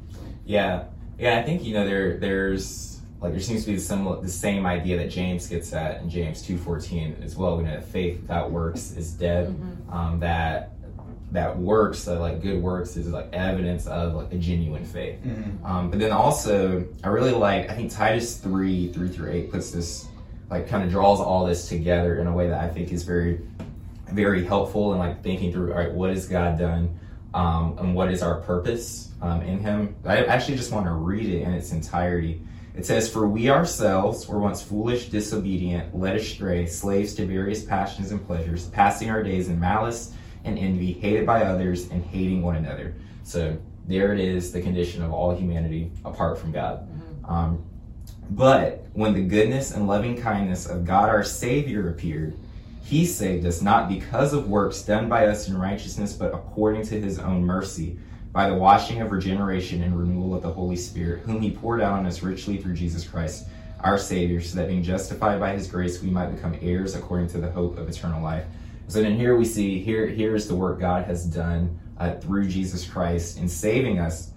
[0.45, 0.85] Yeah,
[1.17, 1.39] yeah.
[1.39, 4.65] I think you know there there's like there seems to be the similar the same
[4.65, 7.57] idea that James gets at in James two fourteen as well.
[7.57, 9.49] We know that faith without works is dead.
[9.49, 9.93] Mm-hmm.
[9.93, 10.71] Um, that
[11.31, 15.19] that works, uh, like good works, is like evidence of like a genuine faith.
[15.23, 15.65] Mm-hmm.
[15.65, 19.71] Um, but then also, I really like I think Titus three three through eight puts
[19.71, 20.07] this
[20.49, 23.41] like kind of draws all this together in a way that I think is very
[24.11, 26.99] very helpful in like thinking through, all right, what has God done?
[27.35, 29.97] Um, and what is our purpose um, in Him?
[30.05, 32.41] I actually just want to read it in its entirety.
[32.77, 38.11] It says, For we ourselves were once foolish, disobedient, led astray, slaves to various passions
[38.11, 40.13] and pleasures, passing our days in malice
[40.45, 42.95] and envy, hated by others, and hating one another.
[43.23, 46.87] So There it is, the condition of all humanity apart from God.
[47.25, 47.65] Um,
[48.31, 52.37] but when the goodness and loving kindness of God our Savior appeared,
[52.85, 57.01] he saved us not because of works done by us in righteousness, but according to
[57.01, 57.97] his own mercy,
[58.31, 61.93] by the washing of regeneration and renewal of the Holy Spirit, whom he poured out
[61.93, 63.47] on us richly through Jesus Christ,
[63.79, 67.39] our Savior, so that being justified by his grace, we might become heirs according to
[67.39, 68.45] the hope of eternal life.
[68.87, 72.87] So then here we see, here, here's the work God has done uh, through Jesus
[72.87, 74.29] Christ in saving us.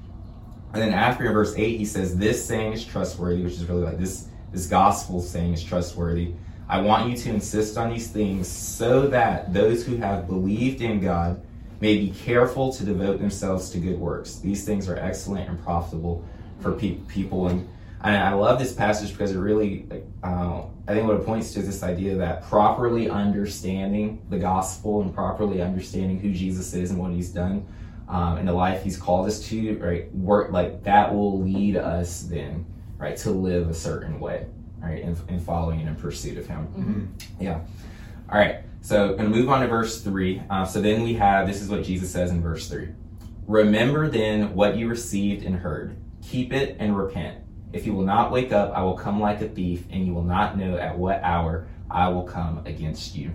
[0.72, 3.82] And then after in verse 8, he says, This saying is trustworthy, which is really
[3.82, 6.32] like this, this gospel saying is trustworthy.
[6.70, 11.00] I want you to insist on these things so that those who have believed in
[11.00, 11.40] God
[11.80, 14.36] may be careful to devote themselves to good works.
[14.36, 16.22] These things are excellent and profitable
[16.60, 17.48] for pe- people.
[17.48, 17.66] And,
[18.02, 19.86] and I love this passage because it really,
[20.22, 25.00] uh, I think what it points to is this idea that properly understanding the gospel
[25.00, 27.66] and properly understanding who Jesus is and what he's done
[28.10, 32.24] um, and the life he's called us to, right, work like that will lead us
[32.24, 32.66] then,
[32.98, 34.44] right, to live a certain way
[34.80, 36.66] right, in, in following and in pursuit of Him.
[36.68, 37.42] Mm-hmm.
[37.42, 37.60] Yeah.
[38.30, 38.60] All right.
[38.80, 40.42] So, going to move on to verse three.
[40.48, 42.88] Uh, so then we have this is what Jesus says in verse three.
[43.46, 45.96] Remember then what you received and heard.
[46.22, 47.38] Keep it and repent.
[47.72, 50.24] If you will not wake up, I will come like a thief, and you will
[50.24, 53.32] not know at what hour I will come against you.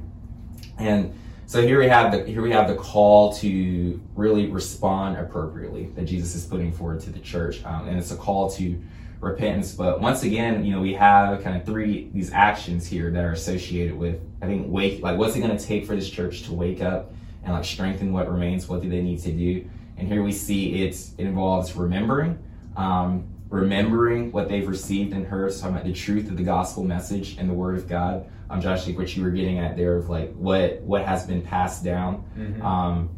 [0.77, 1.13] And
[1.45, 6.05] so here we have the here we have the call to really respond appropriately that
[6.05, 8.81] Jesus is putting forward to the church, um, and it's a call to
[9.23, 9.73] repentance.
[9.73, 13.31] But once again, you know, we have kind of three these actions here that are
[13.31, 16.53] associated with I think wake like what's it going to take for this church to
[16.53, 18.67] wake up and like strengthen what remains?
[18.67, 19.69] What do they need to do?
[19.97, 22.37] And here we see it's it involves remembering,
[22.75, 26.83] um, remembering what they've received and heard, so talking about the truth of the gospel
[26.83, 28.25] message and the word of God.
[28.49, 31.41] Um, Josh, like what you were getting at there of like what what has been
[31.41, 32.23] passed down.
[32.37, 32.63] Mhm.
[32.63, 33.09] Um,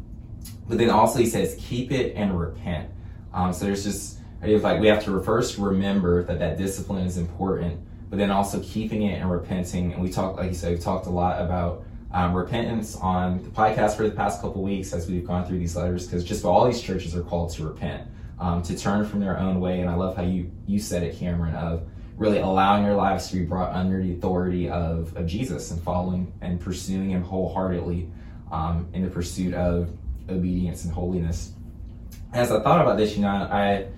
[0.68, 2.88] but then also he says keep it and repent.
[3.32, 7.04] Um, so there's just idea of like we have to first remember that that discipline
[7.04, 9.92] is important, but then also keeping it and repenting.
[9.92, 13.50] And we talked, like you said, we've talked a lot about um, repentance on the
[13.50, 16.64] podcast for the past couple weeks as we've gone through these letters, because just all
[16.64, 19.80] these churches are called to repent, um, to turn from their own way.
[19.80, 21.82] And I love how you you said it, Cameron, of
[22.16, 26.32] really allowing your lives to be brought under the authority of, of Jesus and following
[26.40, 28.08] and pursuing Him wholeheartedly
[28.52, 29.90] um, in the pursuit of
[30.28, 31.52] obedience and holiness.
[32.32, 33.88] As I thought about this, you know, I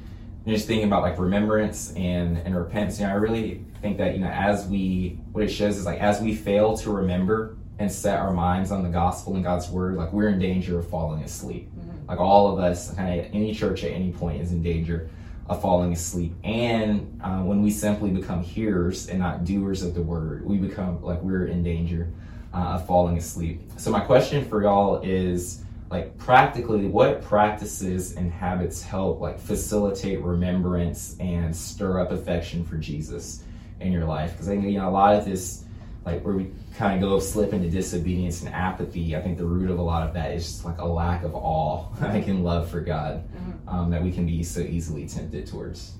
[0.49, 2.99] you know, just thinking about like remembrance and and repentance.
[2.99, 6.01] You know, I really think that you know, as we what it shows is like
[6.01, 9.97] as we fail to remember and set our minds on the gospel and God's word,
[9.97, 11.69] like we're in danger of falling asleep.
[12.09, 15.11] Like all of us, kind of any church at any point is in danger
[15.51, 16.33] of falling asleep.
[16.45, 21.03] And uh, when we simply become hearers and not doers of the word, we become
[21.03, 22.11] like we're in danger
[22.55, 23.61] uh, of falling asleep.
[23.77, 30.20] So my question for y'all is like practically what practices and habits help like facilitate
[30.22, 33.44] remembrance and stir up affection for Jesus
[33.81, 34.33] in your life?
[34.33, 35.64] Because I think you know a lot of this
[36.05, 39.70] like where we kind of go slip into disobedience and apathy, I think the root
[39.70, 42.70] of a lot of that is just like a lack of awe, like in love
[42.70, 43.29] for God,
[43.66, 45.94] um, that we can be so easily tempted towards.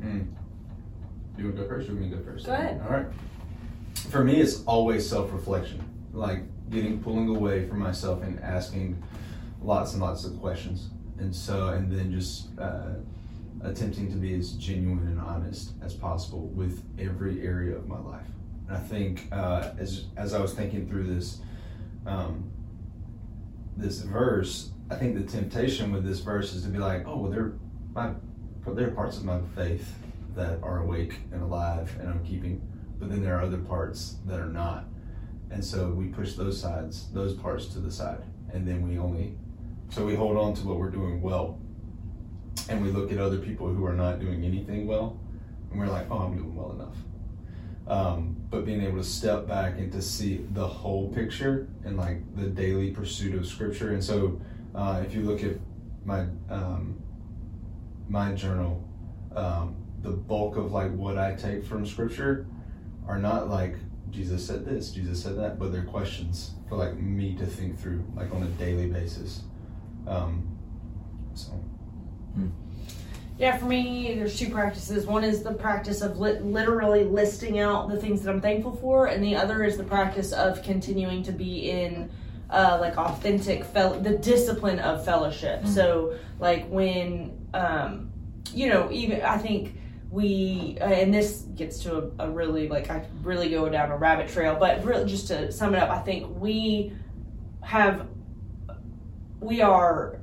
[0.00, 0.26] Mm.
[1.36, 2.46] You want to go first or me go first?
[2.46, 2.80] Go ahead.
[2.84, 3.06] All right.
[4.08, 9.02] For me, it's always self reflection, like getting pulling away from myself and asking
[9.62, 10.90] lots and lots of questions.
[11.18, 12.94] And so, and then just uh,
[13.62, 18.26] attempting to be as genuine and honest as possible with every area of my life.
[18.68, 21.40] And I think uh, as as I was thinking through this
[22.06, 22.50] um,
[23.76, 27.30] this verse, I think the temptation with this verse is to be like, oh, well,
[27.30, 27.52] there,
[27.94, 28.12] my,
[28.66, 29.94] there are parts of my faith
[30.34, 32.60] that are awake and alive and I'm keeping,
[32.98, 34.84] but then there are other parts that are not.
[35.50, 39.36] And so we push those sides, those parts to the side, and then we only,
[39.90, 41.58] so we hold on to what we're doing well,
[42.68, 45.18] and we look at other people who are not doing anything well,
[45.70, 46.96] and we're like, oh, I'm doing well enough.
[47.86, 52.18] Um, but being able to step back and to see the whole picture and like
[52.36, 53.92] the daily pursuit of scripture.
[53.92, 54.40] And so,
[54.76, 55.56] uh, if you look at
[56.04, 57.02] my um,
[58.08, 58.88] my journal,
[59.34, 62.46] um, the bulk of like what I take from scripture
[63.08, 63.74] are not like
[64.10, 68.04] Jesus said this, Jesus said that, but they're questions for like me to think through,
[68.14, 69.42] like on a daily basis.
[70.06, 70.46] Um,
[71.34, 71.52] so.
[73.38, 75.06] Yeah, for me, there's two practices.
[75.06, 79.06] One is the practice of lit- literally listing out the things that I'm thankful for,
[79.06, 82.10] and the other is the practice of continuing to be in
[82.50, 85.66] uh, like authentic fel- the discipline of fellowship.
[85.66, 88.10] So, like when um,
[88.52, 89.74] you know, even I think
[90.10, 93.96] we uh, and this gets to a, a really like I really go down a
[93.96, 96.92] rabbit trail, but really just to sum it up, I think we
[97.62, 98.06] have
[99.40, 100.18] we are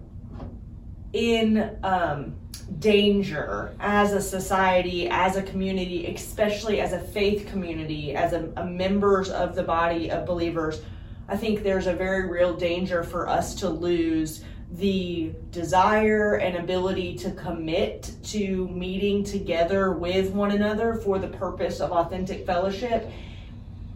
[1.13, 2.35] in um,
[2.79, 8.65] danger as a society, as a community, especially as a faith community, as a, a
[8.65, 10.81] members of the body of believers,
[11.27, 17.15] I think there's a very real danger for us to lose the desire and ability
[17.15, 23.09] to commit to meeting together with one another for the purpose of authentic fellowship.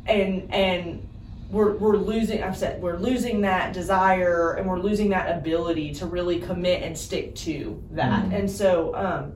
[0.07, 1.07] And and
[1.51, 6.05] we're, we're losing i've said we're losing that desire and we're losing that ability to
[6.05, 8.39] really commit and stick to that Mhm.
[8.39, 9.33] and so um,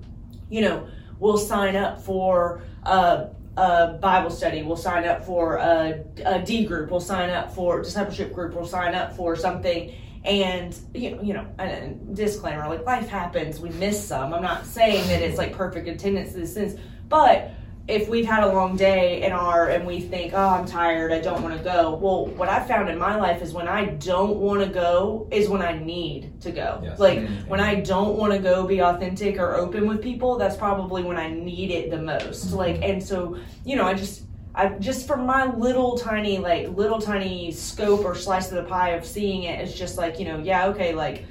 [0.50, 0.88] you know
[1.20, 6.66] we'll sign up for a, a bible study we'll sign up for a, a d
[6.66, 11.22] group we'll sign up for discipleship group we'll sign up for something and you know,
[11.22, 14.34] you know, and disclaimer, like life happens, we miss some.
[14.34, 17.52] I'm not saying that it's like perfect attendance in this sense, but
[17.88, 21.20] if we've had a long day and our and we think, oh, I'm tired, I
[21.20, 21.94] don't want to go.
[21.96, 25.48] Well, what I've found in my life is when I don't want to go is
[25.50, 26.80] when I need to go.
[26.84, 27.00] Yes.
[27.00, 27.48] Like Mhm.
[27.48, 31.18] when I don't want to go be authentic or open with people, that's probably when
[31.18, 32.48] I need it the most.
[32.52, 32.56] Mhm.
[32.58, 34.24] Like and so, you know, I just
[34.56, 38.92] I just from my little tiny like little tiny scope or slice of the pie
[38.92, 41.26] of seeing it, it's just like, you know, yeah, okay, like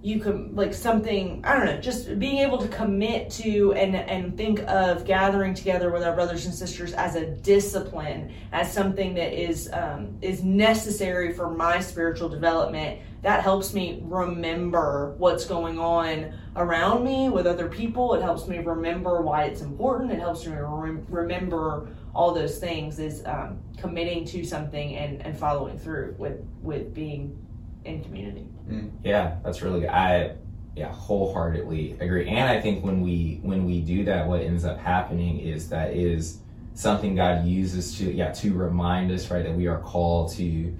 [0.00, 4.36] you can like something I don't know, just being able to commit to and and
[4.36, 9.32] think of gathering together with our brothers and sisters as a discipline, as something that
[9.32, 13.00] is um, is necessary for my spiritual development.
[13.22, 18.14] That helps me remember what's going on around me with other people.
[18.14, 20.12] It helps me remember why it's important.
[20.12, 23.00] It helps me rem- remember all those things.
[23.00, 27.36] Is um, committing to something and, and following through with with being
[27.84, 28.46] in community.
[29.04, 29.88] Yeah, that's really good.
[29.90, 30.32] I
[30.76, 32.28] yeah, wholeheartedly agree.
[32.28, 35.92] And I think when we when we do that, what ends up happening is that
[35.94, 36.38] is
[36.74, 40.76] something God uses to yeah to remind us right that we are called to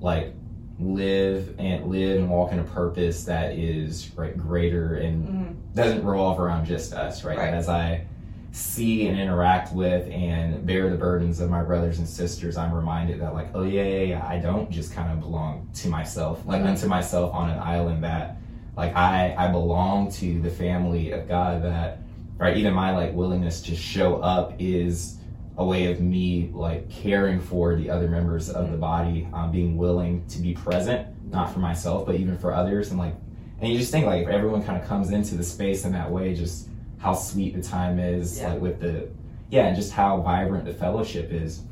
[0.00, 0.34] like
[0.78, 5.54] live and live and walk in a purpose that is right greater and Mhm.
[5.74, 7.46] doesn't revolve around just us right, Right.
[7.48, 8.04] and as I
[8.52, 13.20] see and interact with and bear the burdens of my brothers and sisters, I'm reminded
[13.22, 16.62] that like, oh yeah, yeah, yeah, I don't just kind of belong to myself, like
[16.62, 16.66] Mhm.
[16.68, 18.36] unto myself on an island that
[18.76, 21.98] like I I belong to the family of God that
[22.38, 25.18] right even my like willingness to show up is
[25.58, 29.76] a way of me like caring for the other members of the body, um, being
[29.76, 32.90] willing to be present, not for myself, but even for others.
[32.90, 33.14] And like,
[33.60, 36.10] and you just think like if everyone kind of comes into the space in that
[36.10, 36.68] way, just
[37.02, 38.52] how sweet the time is, Yeah.
[38.52, 39.08] like with the,
[39.50, 41.62] yeah, and just how vibrant the fellowship is.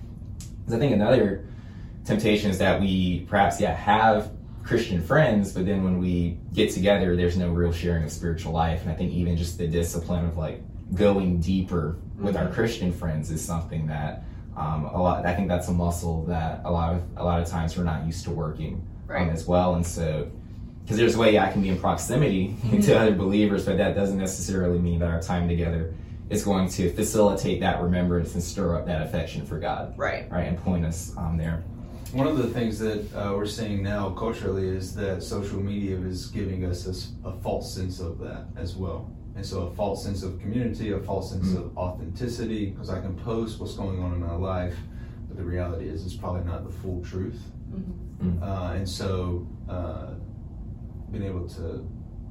[0.66, 1.45] 'Cause I think another
[2.05, 4.31] temptation is that we perhaps, yeah, have
[4.64, 8.83] Christian friends, but then when we get together, there's no real sharing of spiritual life.
[8.83, 10.62] And I think even just the discipline of like
[10.95, 12.53] going deeper with our Mhm.
[12.53, 14.25] Christian friends is something that
[14.57, 15.25] um, a lot.
[15.25, 18.05] I think that's a muscle that a lot of a lot of times we're not
[18.05, 19.23] used to working Right.
[19.23, 19.77] um, as well.
[19.77, 20.27] And so,
[20.83, 24.19] because there's a way I can be in proximity to other believers, but that doesn't
[24.19, 25.95] necessarily mean that our time together
[26.31, 30.31] is going to facilitate that remembrance and stir up that affection for God, Right.
[30.31, 31.62] right, and point us um, there.
[32.12, 36.27] One of the things that uh, we're seeing now culturally is that social media is
[36.27, 39.11] giving us a false sense of that as well.
[39.37, 41.57] And so, a false sense of community, a false sense Mm.
[41.59, 44.77] of authenticity, because I can post what's going on in my life,
[45.29, 47.40] but the reality is it's probably not the full truth.
[47.73, 48.43] Mhm.
[48.43, 50.14] Uh, and so, uh,
[51.11, 51.87] being able to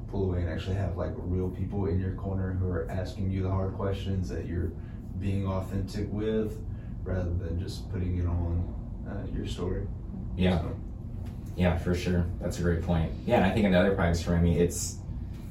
[0.10, 3.44] pull away and actually have like real people in your corner who are asking you
[3.44, 4.72] the hard questions that you're
[5.20, 6.58] being authentic with,
[7.04, 8.74] rather than just putting it on
[9.08, 9.86] uh, your story.
[10.38, 10.60] Yeah.
[10.60, 10.76] So,
[11.56, 12.26] Yeah, for sure.
[12.40, 13.12] That's a great point.
[13.26, 14.98] Yeah, and I think another practice for me, it's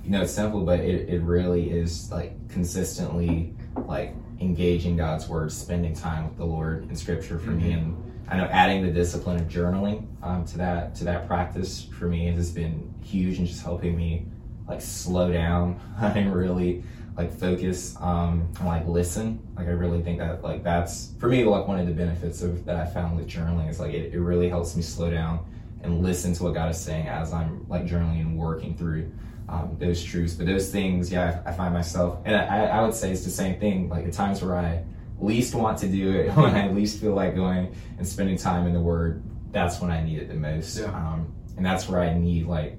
[0.04, 3.54] you know, it's simple, but it, it really is like consistently
[3.86, 7.72] like engaging God's word, spending time with the Lord in scripture for me.
[7.72, 7.78] Mhm.
[7.78, 12.06] And I know adding the discipline of journaling um, to that to that practice for
[12.06, 14.26] me has been huge and just helping me
[14.66, 16.82] like slow down and really
[17.16, 19.40] like focus um, and like listen.
[19.56, 22.64] Like I really think that like that's for me like one of the benefits of
[22.66, 25.44] that I found with journaling is like it, it really helps me slow down
[25.82, 29.10] and listen to what God is saying as I'm like journaling and working through
[29.48, 30.34] um, those truths.
[30.34, 33.30] But those things, yeah, I, I find myself, and I, I would say it's the
[33.30, 33.88] same thing.
[33.88, 34.84] Like the times where I
[35.20, 38.72] least want to do it, when I least feel like going and spending time in
[38.72, 40.78] the Word, that's when I need it the most.
[40.78, 40.86] Yeah.
[40.86, 42.76] Um, and that's where I need like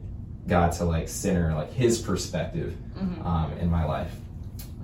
[0.48, 3.26] God to like center like His perspective Mhm.
[3.26, 4.14] um, in my life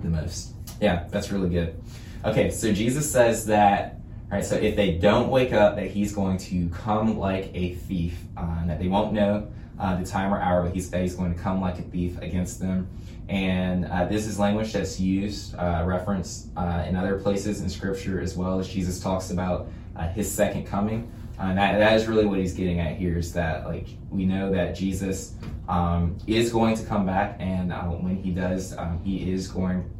[0.02, 0.52] the most.
[0.80, 1.80] Yeah, that's really good.
[2.24, 6.12] Okay, so Jesus says that, all right, so if they don't wake up, that he's
[6.12, 10.32] going to come like a thief, uh, and that they won't know uh, the time
[10.32, 12.88] or hour, but he's, that he's going to come like a thief against them.
[13.28, 18.20] And uh, this is language that's used, uh, referenced uh, in other places in Scripture
[18.20, 21.10] as well as Jesus talks about uh, his second coming.
[21.38, 24.50] and that, that is really what he's getting at here is that like we know
[24.50, 25.34] that jesus
[25.68, 29.90] um, is going to come back and uh, when he does um, he is going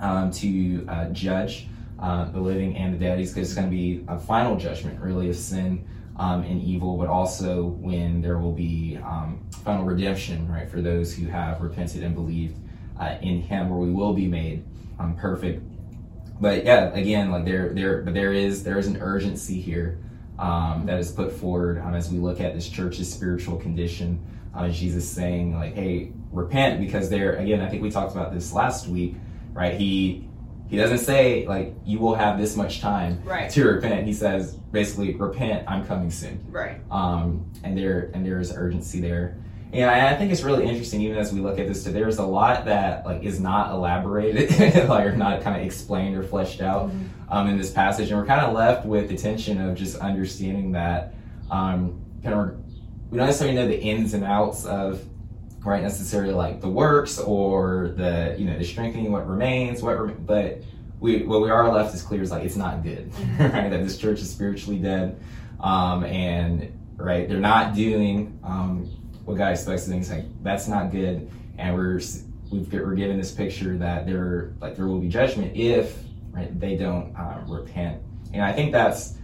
[0.00, 1.66] um, to uh, judge
[1.98, 3.18] uh, the living and the dead.
[3.18, 5.86] He's it's going to be a final judgment, really, of sin
[6.18, 11.14] um, and evil, but also when there will be um, final redemption, right, for those
[11.14, 12.56] who have repented and believed
[13.00, 14.64] uh, in Him, where we will be made
[14.98, 15.62] um, perfect.
[16.40, 19.98] But yeah, again, like there, there, but there is there is an urgency here
[20.38, 24.24] um, that is put forward um, as we look at this church's spiritual condition.
[24.54, 28.52] Uh, Jesus saying like, "Hey, repent," because there again, I think we talked about this
[28.52, 29.14] last week,
[29.52, 29.74] right?
[29.74, 30.27] He
[30.68, 33.50] he doesn't say like you will have this much time Right.
[33.50, 34.06] to repent.
[34.06, 35.64] He says basically, repent.
[35.68, 36.44] I'm coming soon.
[36.50, 36.80] Right.
[36.90, 39.36] Um, and there and there is urgency there.
[39.72, 42.16] And I, I think it's really interesting, even as we look at this, that there's
[42.18, 44.50] a lot that like is not elaborated,
[44.88, 46.90] like or not kind of explained or fleshed out
[47.28, 50.72] um, in this passage, and we're kind of left with the tension of just understanding
[50.72, 51.14] that
[51.50, 52.56] um, kind of
[53.10, 55.02] we don't necessarily know the ins and outs of
[55.64, 60.24] right necessarily like the works or the you know the strengthening what remains what rem-
[60.24, 60.62] but
[61.00, 63.68] we what we are left is clear is like it's not good right?
[63.70, 65.20] That this church is spiritually dead
[65.60, 68.84] um, and right they're not doing um,
[69.24, 72.00] what God expects of things like that's not good and we're
[72.50, 75.98] we've, we're given this picture that there like there will be judgment if
[76.32, 78.00] right they don't uh, repent.
[78.32, 79.14] And I think that's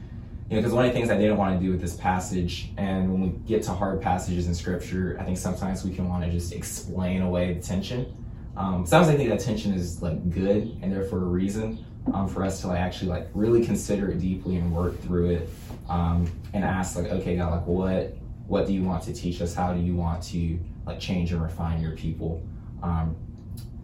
[0.51, 2.71] you know, because one of the things I didn't want to do with this passage,
[2.77, 6.25] and when we get to hard passages in Scripture, I think sometimes we can want
[6.25, 8.15] to just explain away the tension.
[8.57, 12.29] Um, sometimes I think that tension is like good and there for a reason um,
[12.29, 15.49] for us to like actually like really consider it deeply and work through it
[15.89, 18.17] um, and ask like, okay, God, like what
[18.47, 19.55] what do you want to teach us?
[19.55, 22.43] How do you want to like change and refine your people
[22.83, 23.17] um,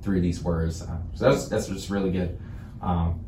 [0.02, 0.82] through these words?
[0.82, 2.38] Uh, so that's that's just really good
[2.82, 3.24] um,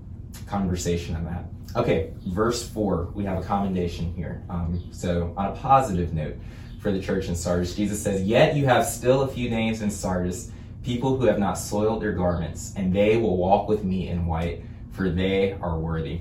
[0.47, 1.45] conversation on that.
[1.74, 4.43] Okay, verse 4, we have a commendation here.
[4.51, 6.37] Um, so, on a positive note
[6.80, 9.91] for the church in Sardis, Jesus says, Yet you have still a few names in
[9.91, 10.51] Sardis,
[10.83, 14.62] people who have not soiled their garments, and they will walk with me in white,
[14.91, 16.20] for they are worthy.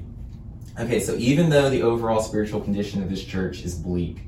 [0.80, 4.22] Okay, so even though the overall spiritual condition of this church is bleak,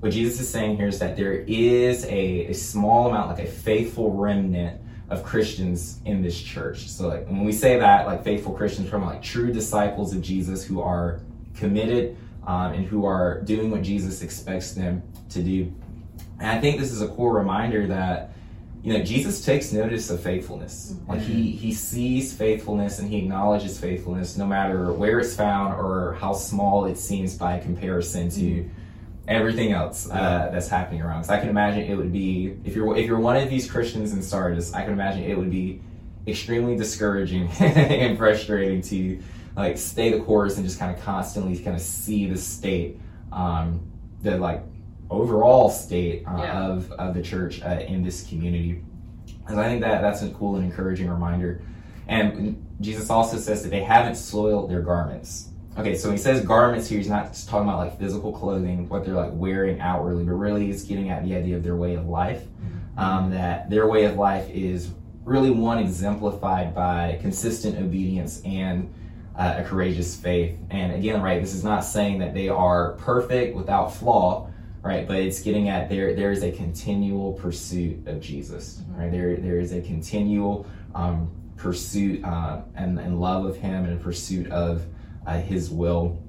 [0.00, 3.50] what Jesus is saying here is that there is a, a small amount, like a
[3.50, 4.80] faithful remnant
[5.12, 6.88] of Christians in this church.
[6.88, 10.64] So like when we say that, like faithful Christians from like true disciples of Jesus
[10.64, 11.20] who are
[11.54, 15.72] committed um, and who are doing what Jesus expects them to do.
[16.40, 18.30] And I think this is a core reminder that
[18.82, 20.96] you know Jesus takes notice of faithfulness.
[21.06, 26.14] Like he he sees faithfulness and he acknowledges faithfulness no matter where it's found or
[26.14, 28.68] how small it seems by comparison to
[29.28, 31.24] everything else uh, that's happening around.
[31.24, 34.12] So I can imagine it would be if you're if you're one of these Christians
[34.12, 35.80] in Sardis, I can imagine it would be
[36.26, 39.20] extremely discouraging and frustrating to
[39.56, 42.98] like stay the course and just kind of constantly kind of see the state,
[43.32, 43.80] um,
[44.22, 44.62] the like
[45.10, 46.64] overall state uh, Yeah.
[46.66, 48.82] of of the church uh, in this community.
[49.48, 51.60] And I think that that's a cool and encouraging reminder.
[52.08, 55.48] And Jesus also says that they haven't soiled their garments.
[55.78, 58.88] Okay, so when he says garments here, he's not just talking about like physical clothing,
[58.90, 61.94] what they're like wearing outwardly, but really he's getting at the idea of their way
[61.94, 62.44] of life.
[62.98, 64.90] Um, that their way of life is
[65.24, 68.92] really one exemplified by consistent obedience and
[69.34, 70.58] uh, a courageous faith.
[70.70, 74.50] And again, right, this is not saying that they are perfect without flaw,
[74.82, 75.08] right?
[75.08, 76.14] But it's getting at there.
[76.14, 79.10] There is a continual pursuit of Jesus, right?
[79.10, 84.02] There, there is a continual um, pursuit uh, and, and love of Him and a
[84.02, 84.84] pursuit of
[85.26, 86.22] uh, His will.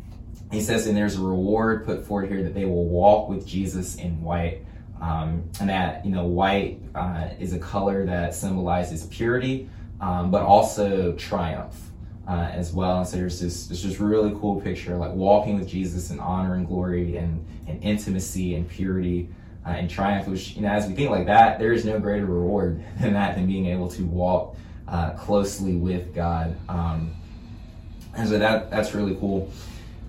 [0.52, 3.96] He says, and there's a reward put forward here that they will walk with Jesus
[3.96, 4.62] in white.
[5.02, 9.70] Um, and that, you know, white uh, is a color that symbolizes purity,
[10.00, 11.92] um, but also triumph
[12.28, 13.00] uh, as well.
[13.00, 16.68] And so there's this, this really cool picture, like walking with Jesus in honor and
[16.68, 19.30] glory and, and intimacy and purity
[19.66, 22.26] uh, and triumph, which, you know, as we think like that, there is no greater
[22.26, 24.56] reward than that, than being able to walk
[24.88, 26.56] uh, closely with God.
[26.70, 27.16] Um,
[28.16, 29.52] and so that, that's really cool.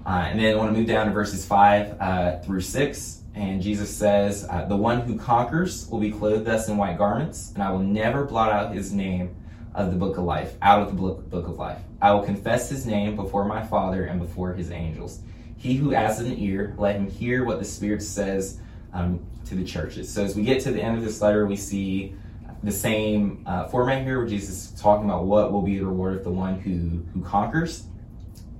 [0.06, 3.20] Uh, and then I want to move down to verses 5 uh, through 6.
[3.34, 7.52] And Jesus says, uh, The one who conquers will be clothed thus in white garments,
[7.54, 9.34] and I will never blot out his name
[9.74, 11.80] of the book of life, out of the book, book of life.
[12.00, 15.20] I will confess his name before my Father and before his angels.
[15.56, 18.60] He who has an ear, let him hear what the Spirit says
[18.92, 20.12] um, to the churches.
[20.12, 22.14] So as we get to the end of this letter, we see
[22.62, 26.16] the same uh, format here where Jesus is talking about what will be the reward
[26.16, 27.86] of the one who, who conquers.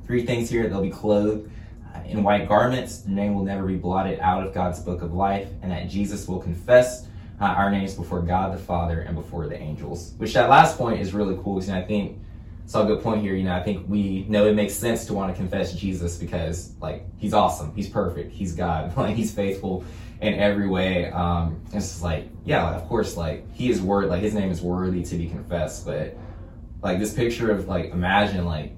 [0.06, 1.50] Three things here they'll be clothed
[1.94, 5.14] uh, in white garments, their name will never be blotted out of God's book of
[5.14, 7.06] life, and that Jesus will confess
[7.40, 10.14] uh, our names before God the Father and before the angels.
[10.18, 12.18] Which that last point is really cool because I think
[12.66, 13.34] saw a good point here.
[13.34, 16.74] You know, I think we know it makes sense to want to confess Jesus because
[16.80, 19.84] like he's awesome, he's perfect, he's God, like he's faithful
[20.20, 21.10] in every way.
[21.10, 24.62] Um, it's just like, yeah, of course, like he is worth, like his name is
[24.62, 25.84] worthy to be confessed.
[25.84, 26.16] But
[26.82, 28.72] like this picture of like, imagine like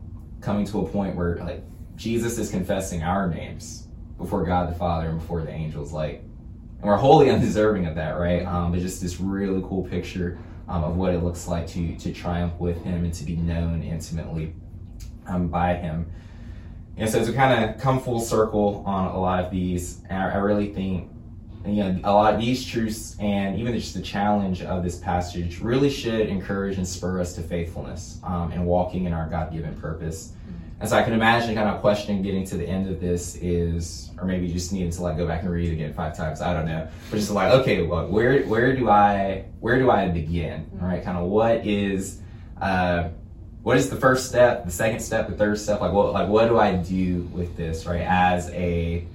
[0.47, 1.63] coming to a point where like
[1.97, 6.23] Jesus is confessing our names before God the Father and before the angels, like,
[6.79, 8.47] and we're wholly undeserving of that, right?
[8.47, 10.39] Um, but just this really cool picture
[10.69, 13.83] um, of what it looks like to to triumph with Him and to be known
[13.83, 14.55] intimately
[15.27, 16.07] um, by Him.
[16.97, 20.37] And so to kind of come full circle on a lot of these, I, I
[20.37, 21.11] really think
[21.67, 25.59] you know, a lot of these truths and even just the challenge of this passage
[25.59, 29.75] really should encourage and spur us to faithfulness um, and walking in our God given
[29.81, 30.36] purpose.
[30.79, 34.11] And so I can imagine kind of question getting to the end of this is,
[34.19, 36.43] or maybe you just needed to like go back and read again five times.
[36.43, 40.09] I don't know, but just like, okay, well, where where do I where do I
[40.09, 40.71] begin?
[40.81, 42.21] All right, kind of what is
[42.61, 43.09] uh,
[43.63, 45.81] what is the first step, the second step, the third step?
[45.81, 47.87] Like what like what do I do with this?
[47.87, 49.07] Right, as a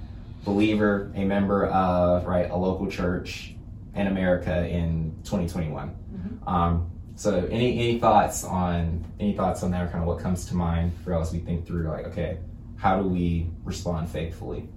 [0.44, 3.54] believer, a member of right a local church
[3.94, 5.88] in America in 2021.
[5.88, 6.48] Mm-hmm.
[6.48, 10.46] Um, so any any thoughts on any thoughts on that, or kind of what comes
[10.46, 11.32] to mind for us?
[11.32, 12.38] We think through like, okay,
[12.76, 14.68] how do we respond faithfully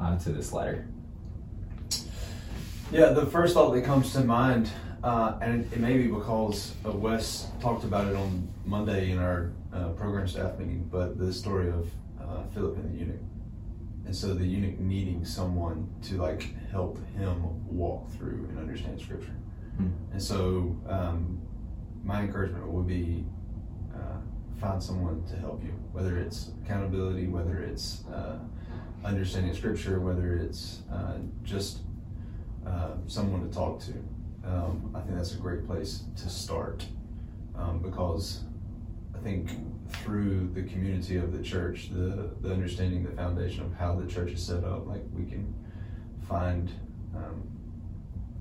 [0.00, 0.86] uh, to this letter?
[2.92, 4.70] Yeah, the first thought that comes to mind,
[5.02, 9.18] uh, and it, it, may be because uh, Wes talked about it on Monday in
[9.18, 11.90] our uh, program staff meeting, but the story of
[12.20, 13.20] uh, Philip and the eunuch
[14.06, 19.34] and so the eunuch needing someone to like help him walk through and understand scripture
[19.76, 19.88] hmm.
[20.12, 21.40] and so um,
[22.04, 23.24] my encouragement would be
[23.94, 24.18] uh,
[24.60, 28.38] find someone to help you whether it's accountability whether it's uh,
[29.04, 31.78] understanding scripture whether it's uh, just
[32.66, 33.92] uh, someone to talk to
[34.44, 36.86] um, i think that's a great place to start
[37.56, 38.44] um, because
[39.14, 39.50] i think
[40.02, 44.32] through the community of the church, the, the understanding, the foundation of how the church
[44.32, 45.54] is set up, like we can
[46.28, 46.70] find
[47.14, 47.42] um,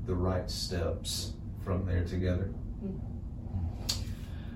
[0.06, 1.34] the right steps
[1.64, 2.52] from there together.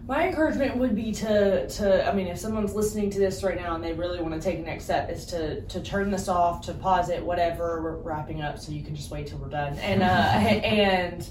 [0.07, 3.75] My encouragement would be to, to I mean, if someone's listening to this right now
[3.75, 6.65] and they really want to take the next step, is to to turn this off,
[6.67, 7.81] to pause it, whatever.
[7.81, 10.05] We're wrapping up, so you can just wait till we're done, and uh,
[10.65, 11.27] and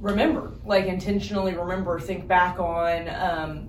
[0.00, 3.08] remember, like intentionally remember, think back on.
[3.10, 3.68] Um,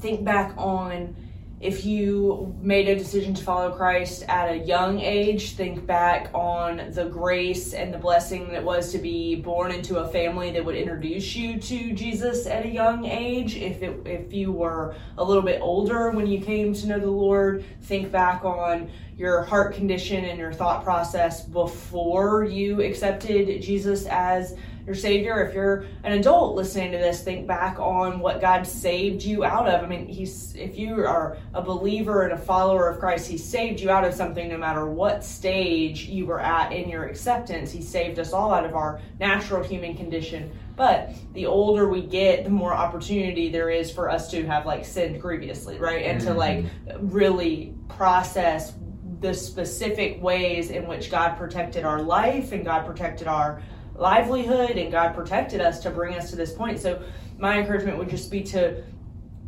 [0.00, 1.16] think back on
[1.60, 6.92] if you made a decision to follow Christ at a young age, think back on
[6.92, 10.76] the grace and the blessing that was to be born into a family that would
[10.76, 13.56] introduce you to Jesus at a young age.
[13.56, 17.10] If it, if you were a little bit older when you came to know the
[17.10, 24.06] Lord, think back on your heart condition and your thought process before you accepted Jesus
[24.06, 24.54] as
[24.88, 25.44] your Savior.
[25.44, 29.68] If you're an adult listening to this, think back on what God saved you out
[29.68, 29.84] of.
[29.84, 33.80] I mean, He's if you are a believer and a follower of Christ, He saved
[33.80, 37.70] you out of something no matter what stage you were at in your acceptance.
[37.70, 40.50] He saved us all out of our natural human condition.
[40.74, 44.86] But the older we get, the more opportunity there is for us to have like
[44.86, 46.06] sinned grievously, right?
[46.06, 46.28] And mm-hmm.
[46.28, 46.64] to like
[46.98, 48.72] really process
[49.20, 53.60] the specific ways in which God protected our life and God protected our
[53.98, 56.80] livelihood and God protected us to bring us to this point.
[56.80, 57.02] So
[57.38, 58.82] my encouragement would just be to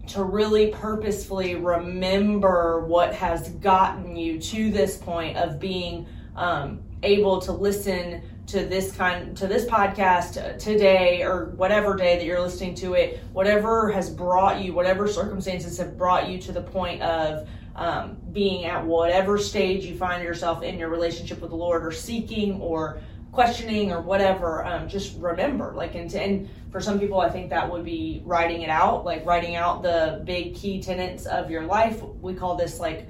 [0.08, 7.40] to really purposefully remember what has gotten you to this point of being um, able
[7.40, 12.74] to listen to this kind to this podcast today or whatever day that you're listening
[12.74, 17.48] to it whatever has brought you whatever circumstances have brought you to the point of
[17.76, 21.92] um, being at whatever stage you find yourself in your relationship with the lord or
[21.92, 23.00] seeking or
[23.32, 25.72] questioning or whatever, um, just remember.
[25.74, 29.24] Like, and, and for some people, I think that would be writing it out, like
[29.24, 32.02] writing out the big key tenets of your life.
[32.20, 33.08] We call this like,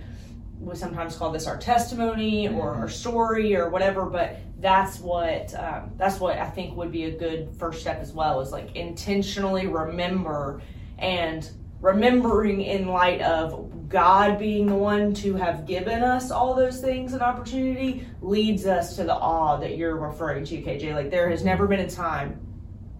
[0.58, 2.80] we sometimes call this our testimony or mm-hmm.
[2.82, 7.10] our story or whatever, but that's what um, that's what I think would be a
[7.10, 8.40] good first step as well.
[8.42, 10.60] Is like intentionally remember
[10.98, 11.50] and
[11.80, 17.12] remembering in light of God being the one to have given us all those things
[17.12, 20.94] and opportunity leads us to the awe that you're referring to, KJ.
[20.94, 22.40] Like there has never been a time,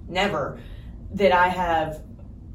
[0.09, 0.59] never,
[1.13, 2.03] that I have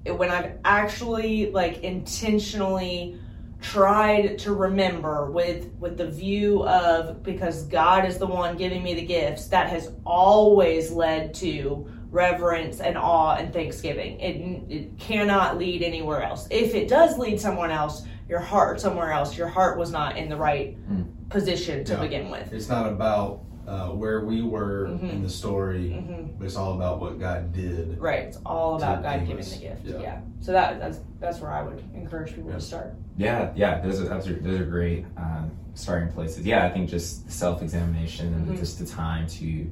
[0.06, 3.20] when I've actually like intentionally
[3.62, 8.94] tried to remember with with the view of because God is the one giving me
[8.94, 14.20] the gifts that has always led to reverence and awe and thanksgiving.
[14.20, 16.48] It, it cannot lead anywhere else.
[16.50, 20.30] If it does lead someone else, your heart somewhere else, your heart was not in
[20.30, 21.06] the right mm.
[21.30, 22.00] position to yeah.
[22.00, 22.52] begin with.
[22.54, 25.12] It's not about uh, where we were Mhm.
[25.12, 27.98] in the story, hmm but it's all about what God did.
[28.00, 28.20] Right.
[28.20, 29.86] It's all about God give giving the gift.
[29.86, 30.00] yeah.
[30.00, 30.22] Yeah.
[30.40, 32.58] So that that's that's where I would encourage people Yeah.
[32.58, 32.94] to start.
[33.18, 36.46] Yeah, yeah, those are those are, those are great um, starting places.
[36.46, 38.60] Yeah, I think just self examination and Mhm.
[38.60, 39.68] just the time to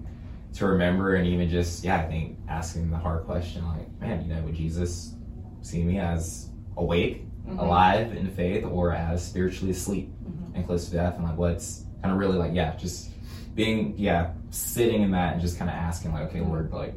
[0.54, 4.34] to remember and even just yeah, I think asking the hard question like, man, you
[4.34, 5.16] know, would Jesus
[5.62, 7.60] see me as awake, Mhm.
[7.60, 10.56] alive in faith, or as spiritually asleep Mhm.
[10.56, 11.16] and close to death?
[11.16, 13.10] And like, what's kind of really like, yeah, just
[13.56, 16.94] being yeah, sitting in that and just kind of asking like, okay, Lord, like,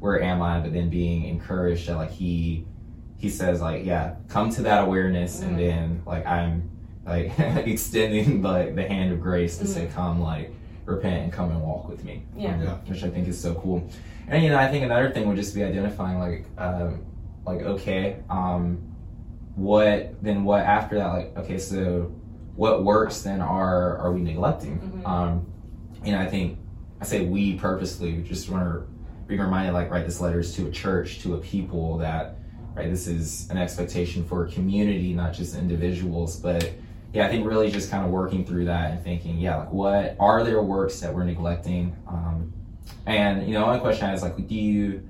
[0.00, 0.60] where am I?
[0.60, 2.66] But then being encouraged that like he
[3.16, 5.46] he says like yeah come to that awareness Mhm.
[5.48, 6.68] and then like i'm
[7.06, 7.32] like
[7.66, 10.52] extending like the hand of grace to say come like
[10.84, 12.60] repent and come and walk with me Yeah.
[12.62, 12.74] Yeah.
[12.86, 13.88] which i think is so cool
[14.28, 17.04] and you know i think another thing would just be identifying like um
[17.46, 18.78] like okay um
[19.54, 22.12] what then what after that like okay so
[22.56, 25.08] what works then are are we neglecting Mhm.
[25.08, 25.46] um
[26.04, 26.58] you know i think
[27.00, 28.86] i say we purposely just want to
[29.26, 32.36] be reminded like write this letter is to a church to a people that
[32.74, 36.70] right this is an expectation for a community not just individuals but
[37.14, 40.16] yeah i think really just kind of working through that and thinking yeah like what
[40.20, 42.52] are there works that we're neglecting um
[43.06, 45.02] and you know one question i have is like do you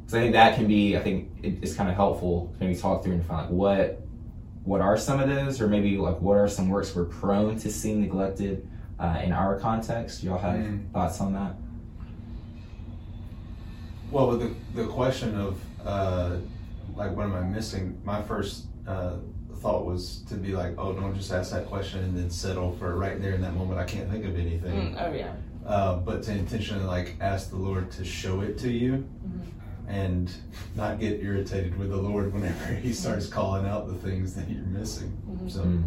[0.00, 2.78] because i think that can be i think it, it's kind of helpful to maybe
[2.78, 4.02] talk through and find like what
[4.64, 7.70] what are some of those or maybe like what are some works we're prone to
[7.72, 10.90] seeing neglected uh, in our context y'all have Mm.
[10.92, 11.54] thoughts on that
[14.10, 16.36] Well, with the, the question of uh,
[16.94, 18.00] like what am I missing?
[18.04, 19.16] My first uh,
[19.66, 22.94] thought was to be like, oh, don't just ask that question and then settle for
[22.94, 23.80] right there in that moment.
[23.80, 24.94] I can't think of anything.
[24.94, 25.32] Mm, oh yeah.
[25.66, 29.40] Uh, but to intentionally like ask the Lord to show it to you Mhm.
[29.88, 30.32] and
[30.76, 34.62] not get irritated with the Lord whenever He starts calling out the things that you're
[34.62, 35.10] missing.
[35.28, 35.50] Mhm.
[35.50, 35.82] So Mm.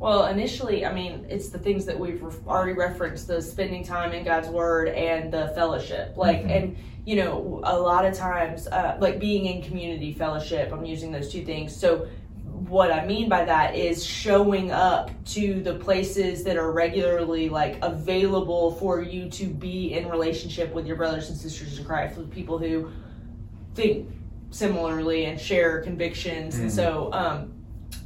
[0.00, 4.12] Well, initially, I mean, it's the things that we've re- already referenced: the spending time
[4.12, 6.16] in God's Word and the fellowship.
[6.16, 6.56] Like, Mhm.
[6.56, 6.76] and
[7.06, 10.70] you know, a lot of times, uh, like being in community fellowship.
[10.72, 11.74] I'm using those two things.
[11.74, 12.06] So,
[12.68, 17.78] what I mean by that is showing up to the places that are regularly like
[17.82, 22.30] available for you to be in relationship with your brothers and sisters in Christ, with
[22.30, 22.90] people who
[23.74, 24.08] think
[24.50, 26.58] similarly and share convictions.
[26.58, 26.74] And Mhm.
[26.74, 27.52] so, um,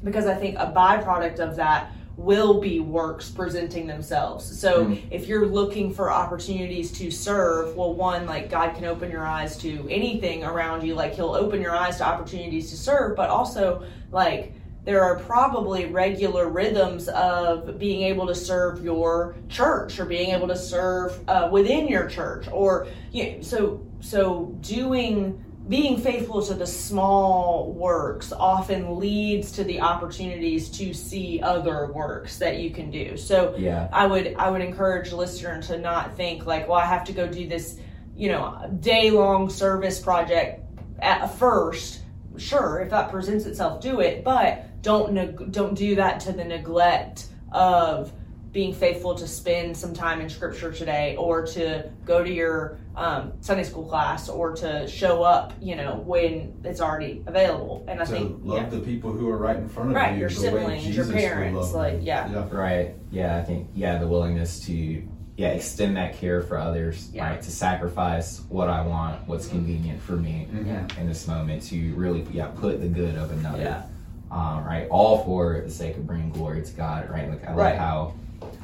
[0.05, 4.45] because I think a byproduct of that will be works presenting themselves.
[4.61, 4.99] So Mhm.
[5.11, 9.57] if you're looking for opportunities to serve, well, one, like God can open your eyes
[9.59, 10.95] to anything around you.
[10.95, 14.53] Like He'll open your eyes to opportunities to serve, but also like
[14.85, 20.47] there are probably regular rhythms of being able to serve your church or being able
[20.47, 26.55] to serve uh, within your church or you know, so so doing being faithful to
[26.55, 32.91] the small works often leads to the opportunities to see other works that you can
[32.91, 36.87] do so yeah I would I would encourage listeners to not think like, well, I
[36.87, 37.79] have to go do this,
[38.17, 40.62] you know, day long service project
[41.01, 42.01] at first.
[42.37, 46.45] Sure, if that presents itself, do it, but don't neg- don't do that to the
[46.45, 48.12] neglect of
[48.51, 53.33] being faithful to spend some time in Scripture today, or to go to your um,
[53.41, 57.85] Sunday school class, or to show up, you know, when it's already available.
[57.89, 60.15] And I to think, love yeah, the people who are right in front of Right,
[60.15, 62.31] you, your the siblings, way your Jesus would parents, like, yeah.
[62.31, 62.49] yeah.
[62.51, 62.95] Right.
[63.11, 65.03] Yeah, I think yeah, the willingness to
[65.37, 67.31] yeah extend that care for others, Yeah.
[67.31, 67.43] right?
[67.43, 70.67] To sacrifice what I want, what's convenient for me Mhm.
[70.67, 71.01] Yeah.
[71.01, 73.83] in this moment, to really yeah put the good of another, Yeah.
[74.31, 74.87] um, right?
[74.91, 77.29] All for the sake of bringing glory to God, right?
[77.29, 77.77] Like I like Right.
[77.77, 78.15] how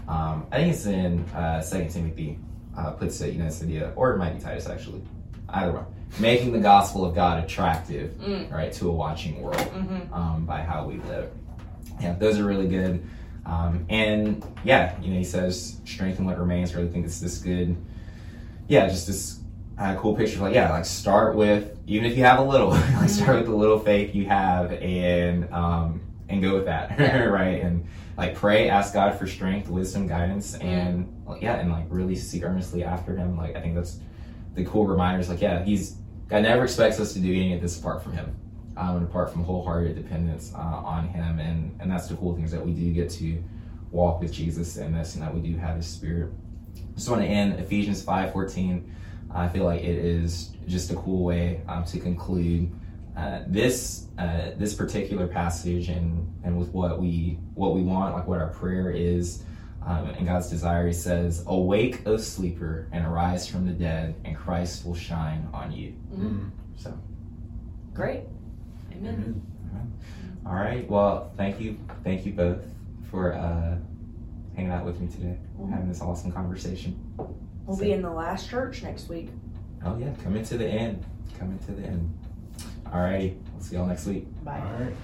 [0.08, 2.38] um, I think it's in uh, Second Timothy
[2.80, 5.02] uh, puts it, you know, this idea, or it might be Titus actually,
[5.50, 5.84] either one,
[6.18, 8.50] making the gospel of God attractive, Mm.
[8.50, 11.30] right, to a watching world hmm um, by how we live.
[12.00, 13.02] Yeah, those are really good.
[13.46, 16.72] Um, and yeah, you know, he says, strengthen what remains.
[16.72, 17.76] I really think it's this good,
[18.68, 19.40] yeah, just this
[19.78, 20.36] uh, cool picture.
[20.36, 22.68] of Like, yeah, like start with, even if you have a little,
[23.00, 26.00] like start with the little faith you have and, um,
[26.30, 27.24] and go with that, Yeah.
[27.24, 27.62] right?
[27.62, 32.16] And like pray, ask God for strength, wisdom, guidance, and like, yeah, and like really
[32.16, 33.36] seek earnestly after Him.
[33.36, 33.98] Like, I think that's
[34.54, 35.28] the cool reminders.
[35.28, 35.96] Like, yeah, He's
[36.28, 38.36] God never expects us to do any of this apart from Him
[38.76, 41.38] um, and apart from wholehearted dependence uh, on Him.
[41.38, 43.42] And and that's the cool thing is that we do get to
[43.90, 46.32] walk with Jesus in this, and that we do have His Spirit.
[46.94, 48.94] Just want to end Ephesians five fourteen.
[49.32, 52.70] I feel like it is just a cool way um, to conclude
[53.20, 58.26] uh, this uh, this particular passage, and and with what we what we want, like
[58.26, 59.42] what our prayer is.
[59.86, 64.36] Um, and God's desire, he says, Awake, O sleeper, and arise from the dead, and
[64.36, 65.94] Christ will shine on you.
[66.14, 66.50] Mhm.
[66.76, 66.92] So,
[67.94, 68.24] Great.
[68.92, 69.42] Amen.
[69.72, 69.92] Amen.
[70.44, 70.88] all right.
[70.90, 71.78] Well, thank you.
[72.04, 72.58] Thank you both
[73.10, 73.76] for uh,
[74.54, 75.70] hanging out with me today, Mhm.
[75.70, 76.94] having this awesome conversation.
[77.66, 79.30] We'll be in the last church next week.
[79.82, 81.04] Oh yeah, coming to the end.
[81.38, 82.12] Coming to the end.
[82.92, 84.26] Alrighty, we'll see y'all next week.
[84.44, 84.60] Bye.
[84.60, 84.94] All right.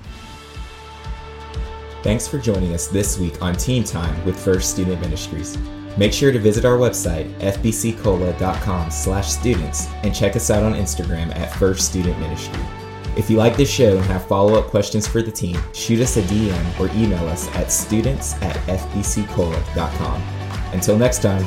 [2.02, 5.58] Thanks for joining us this week on Team Time with First Student Ministries.
[5.96, 11.34] Make sure to visit our website, fbccola.com slash students, and check us out on Instagram
[11.34, 12.62] at First Student Ministry.
[13.16, 16.22] If you like this show and have follow-up questions for the team, shoot us a
[16.22, 20.22] DM or email us at students at fbccola.com.
[20.72, 21.46] Until next time,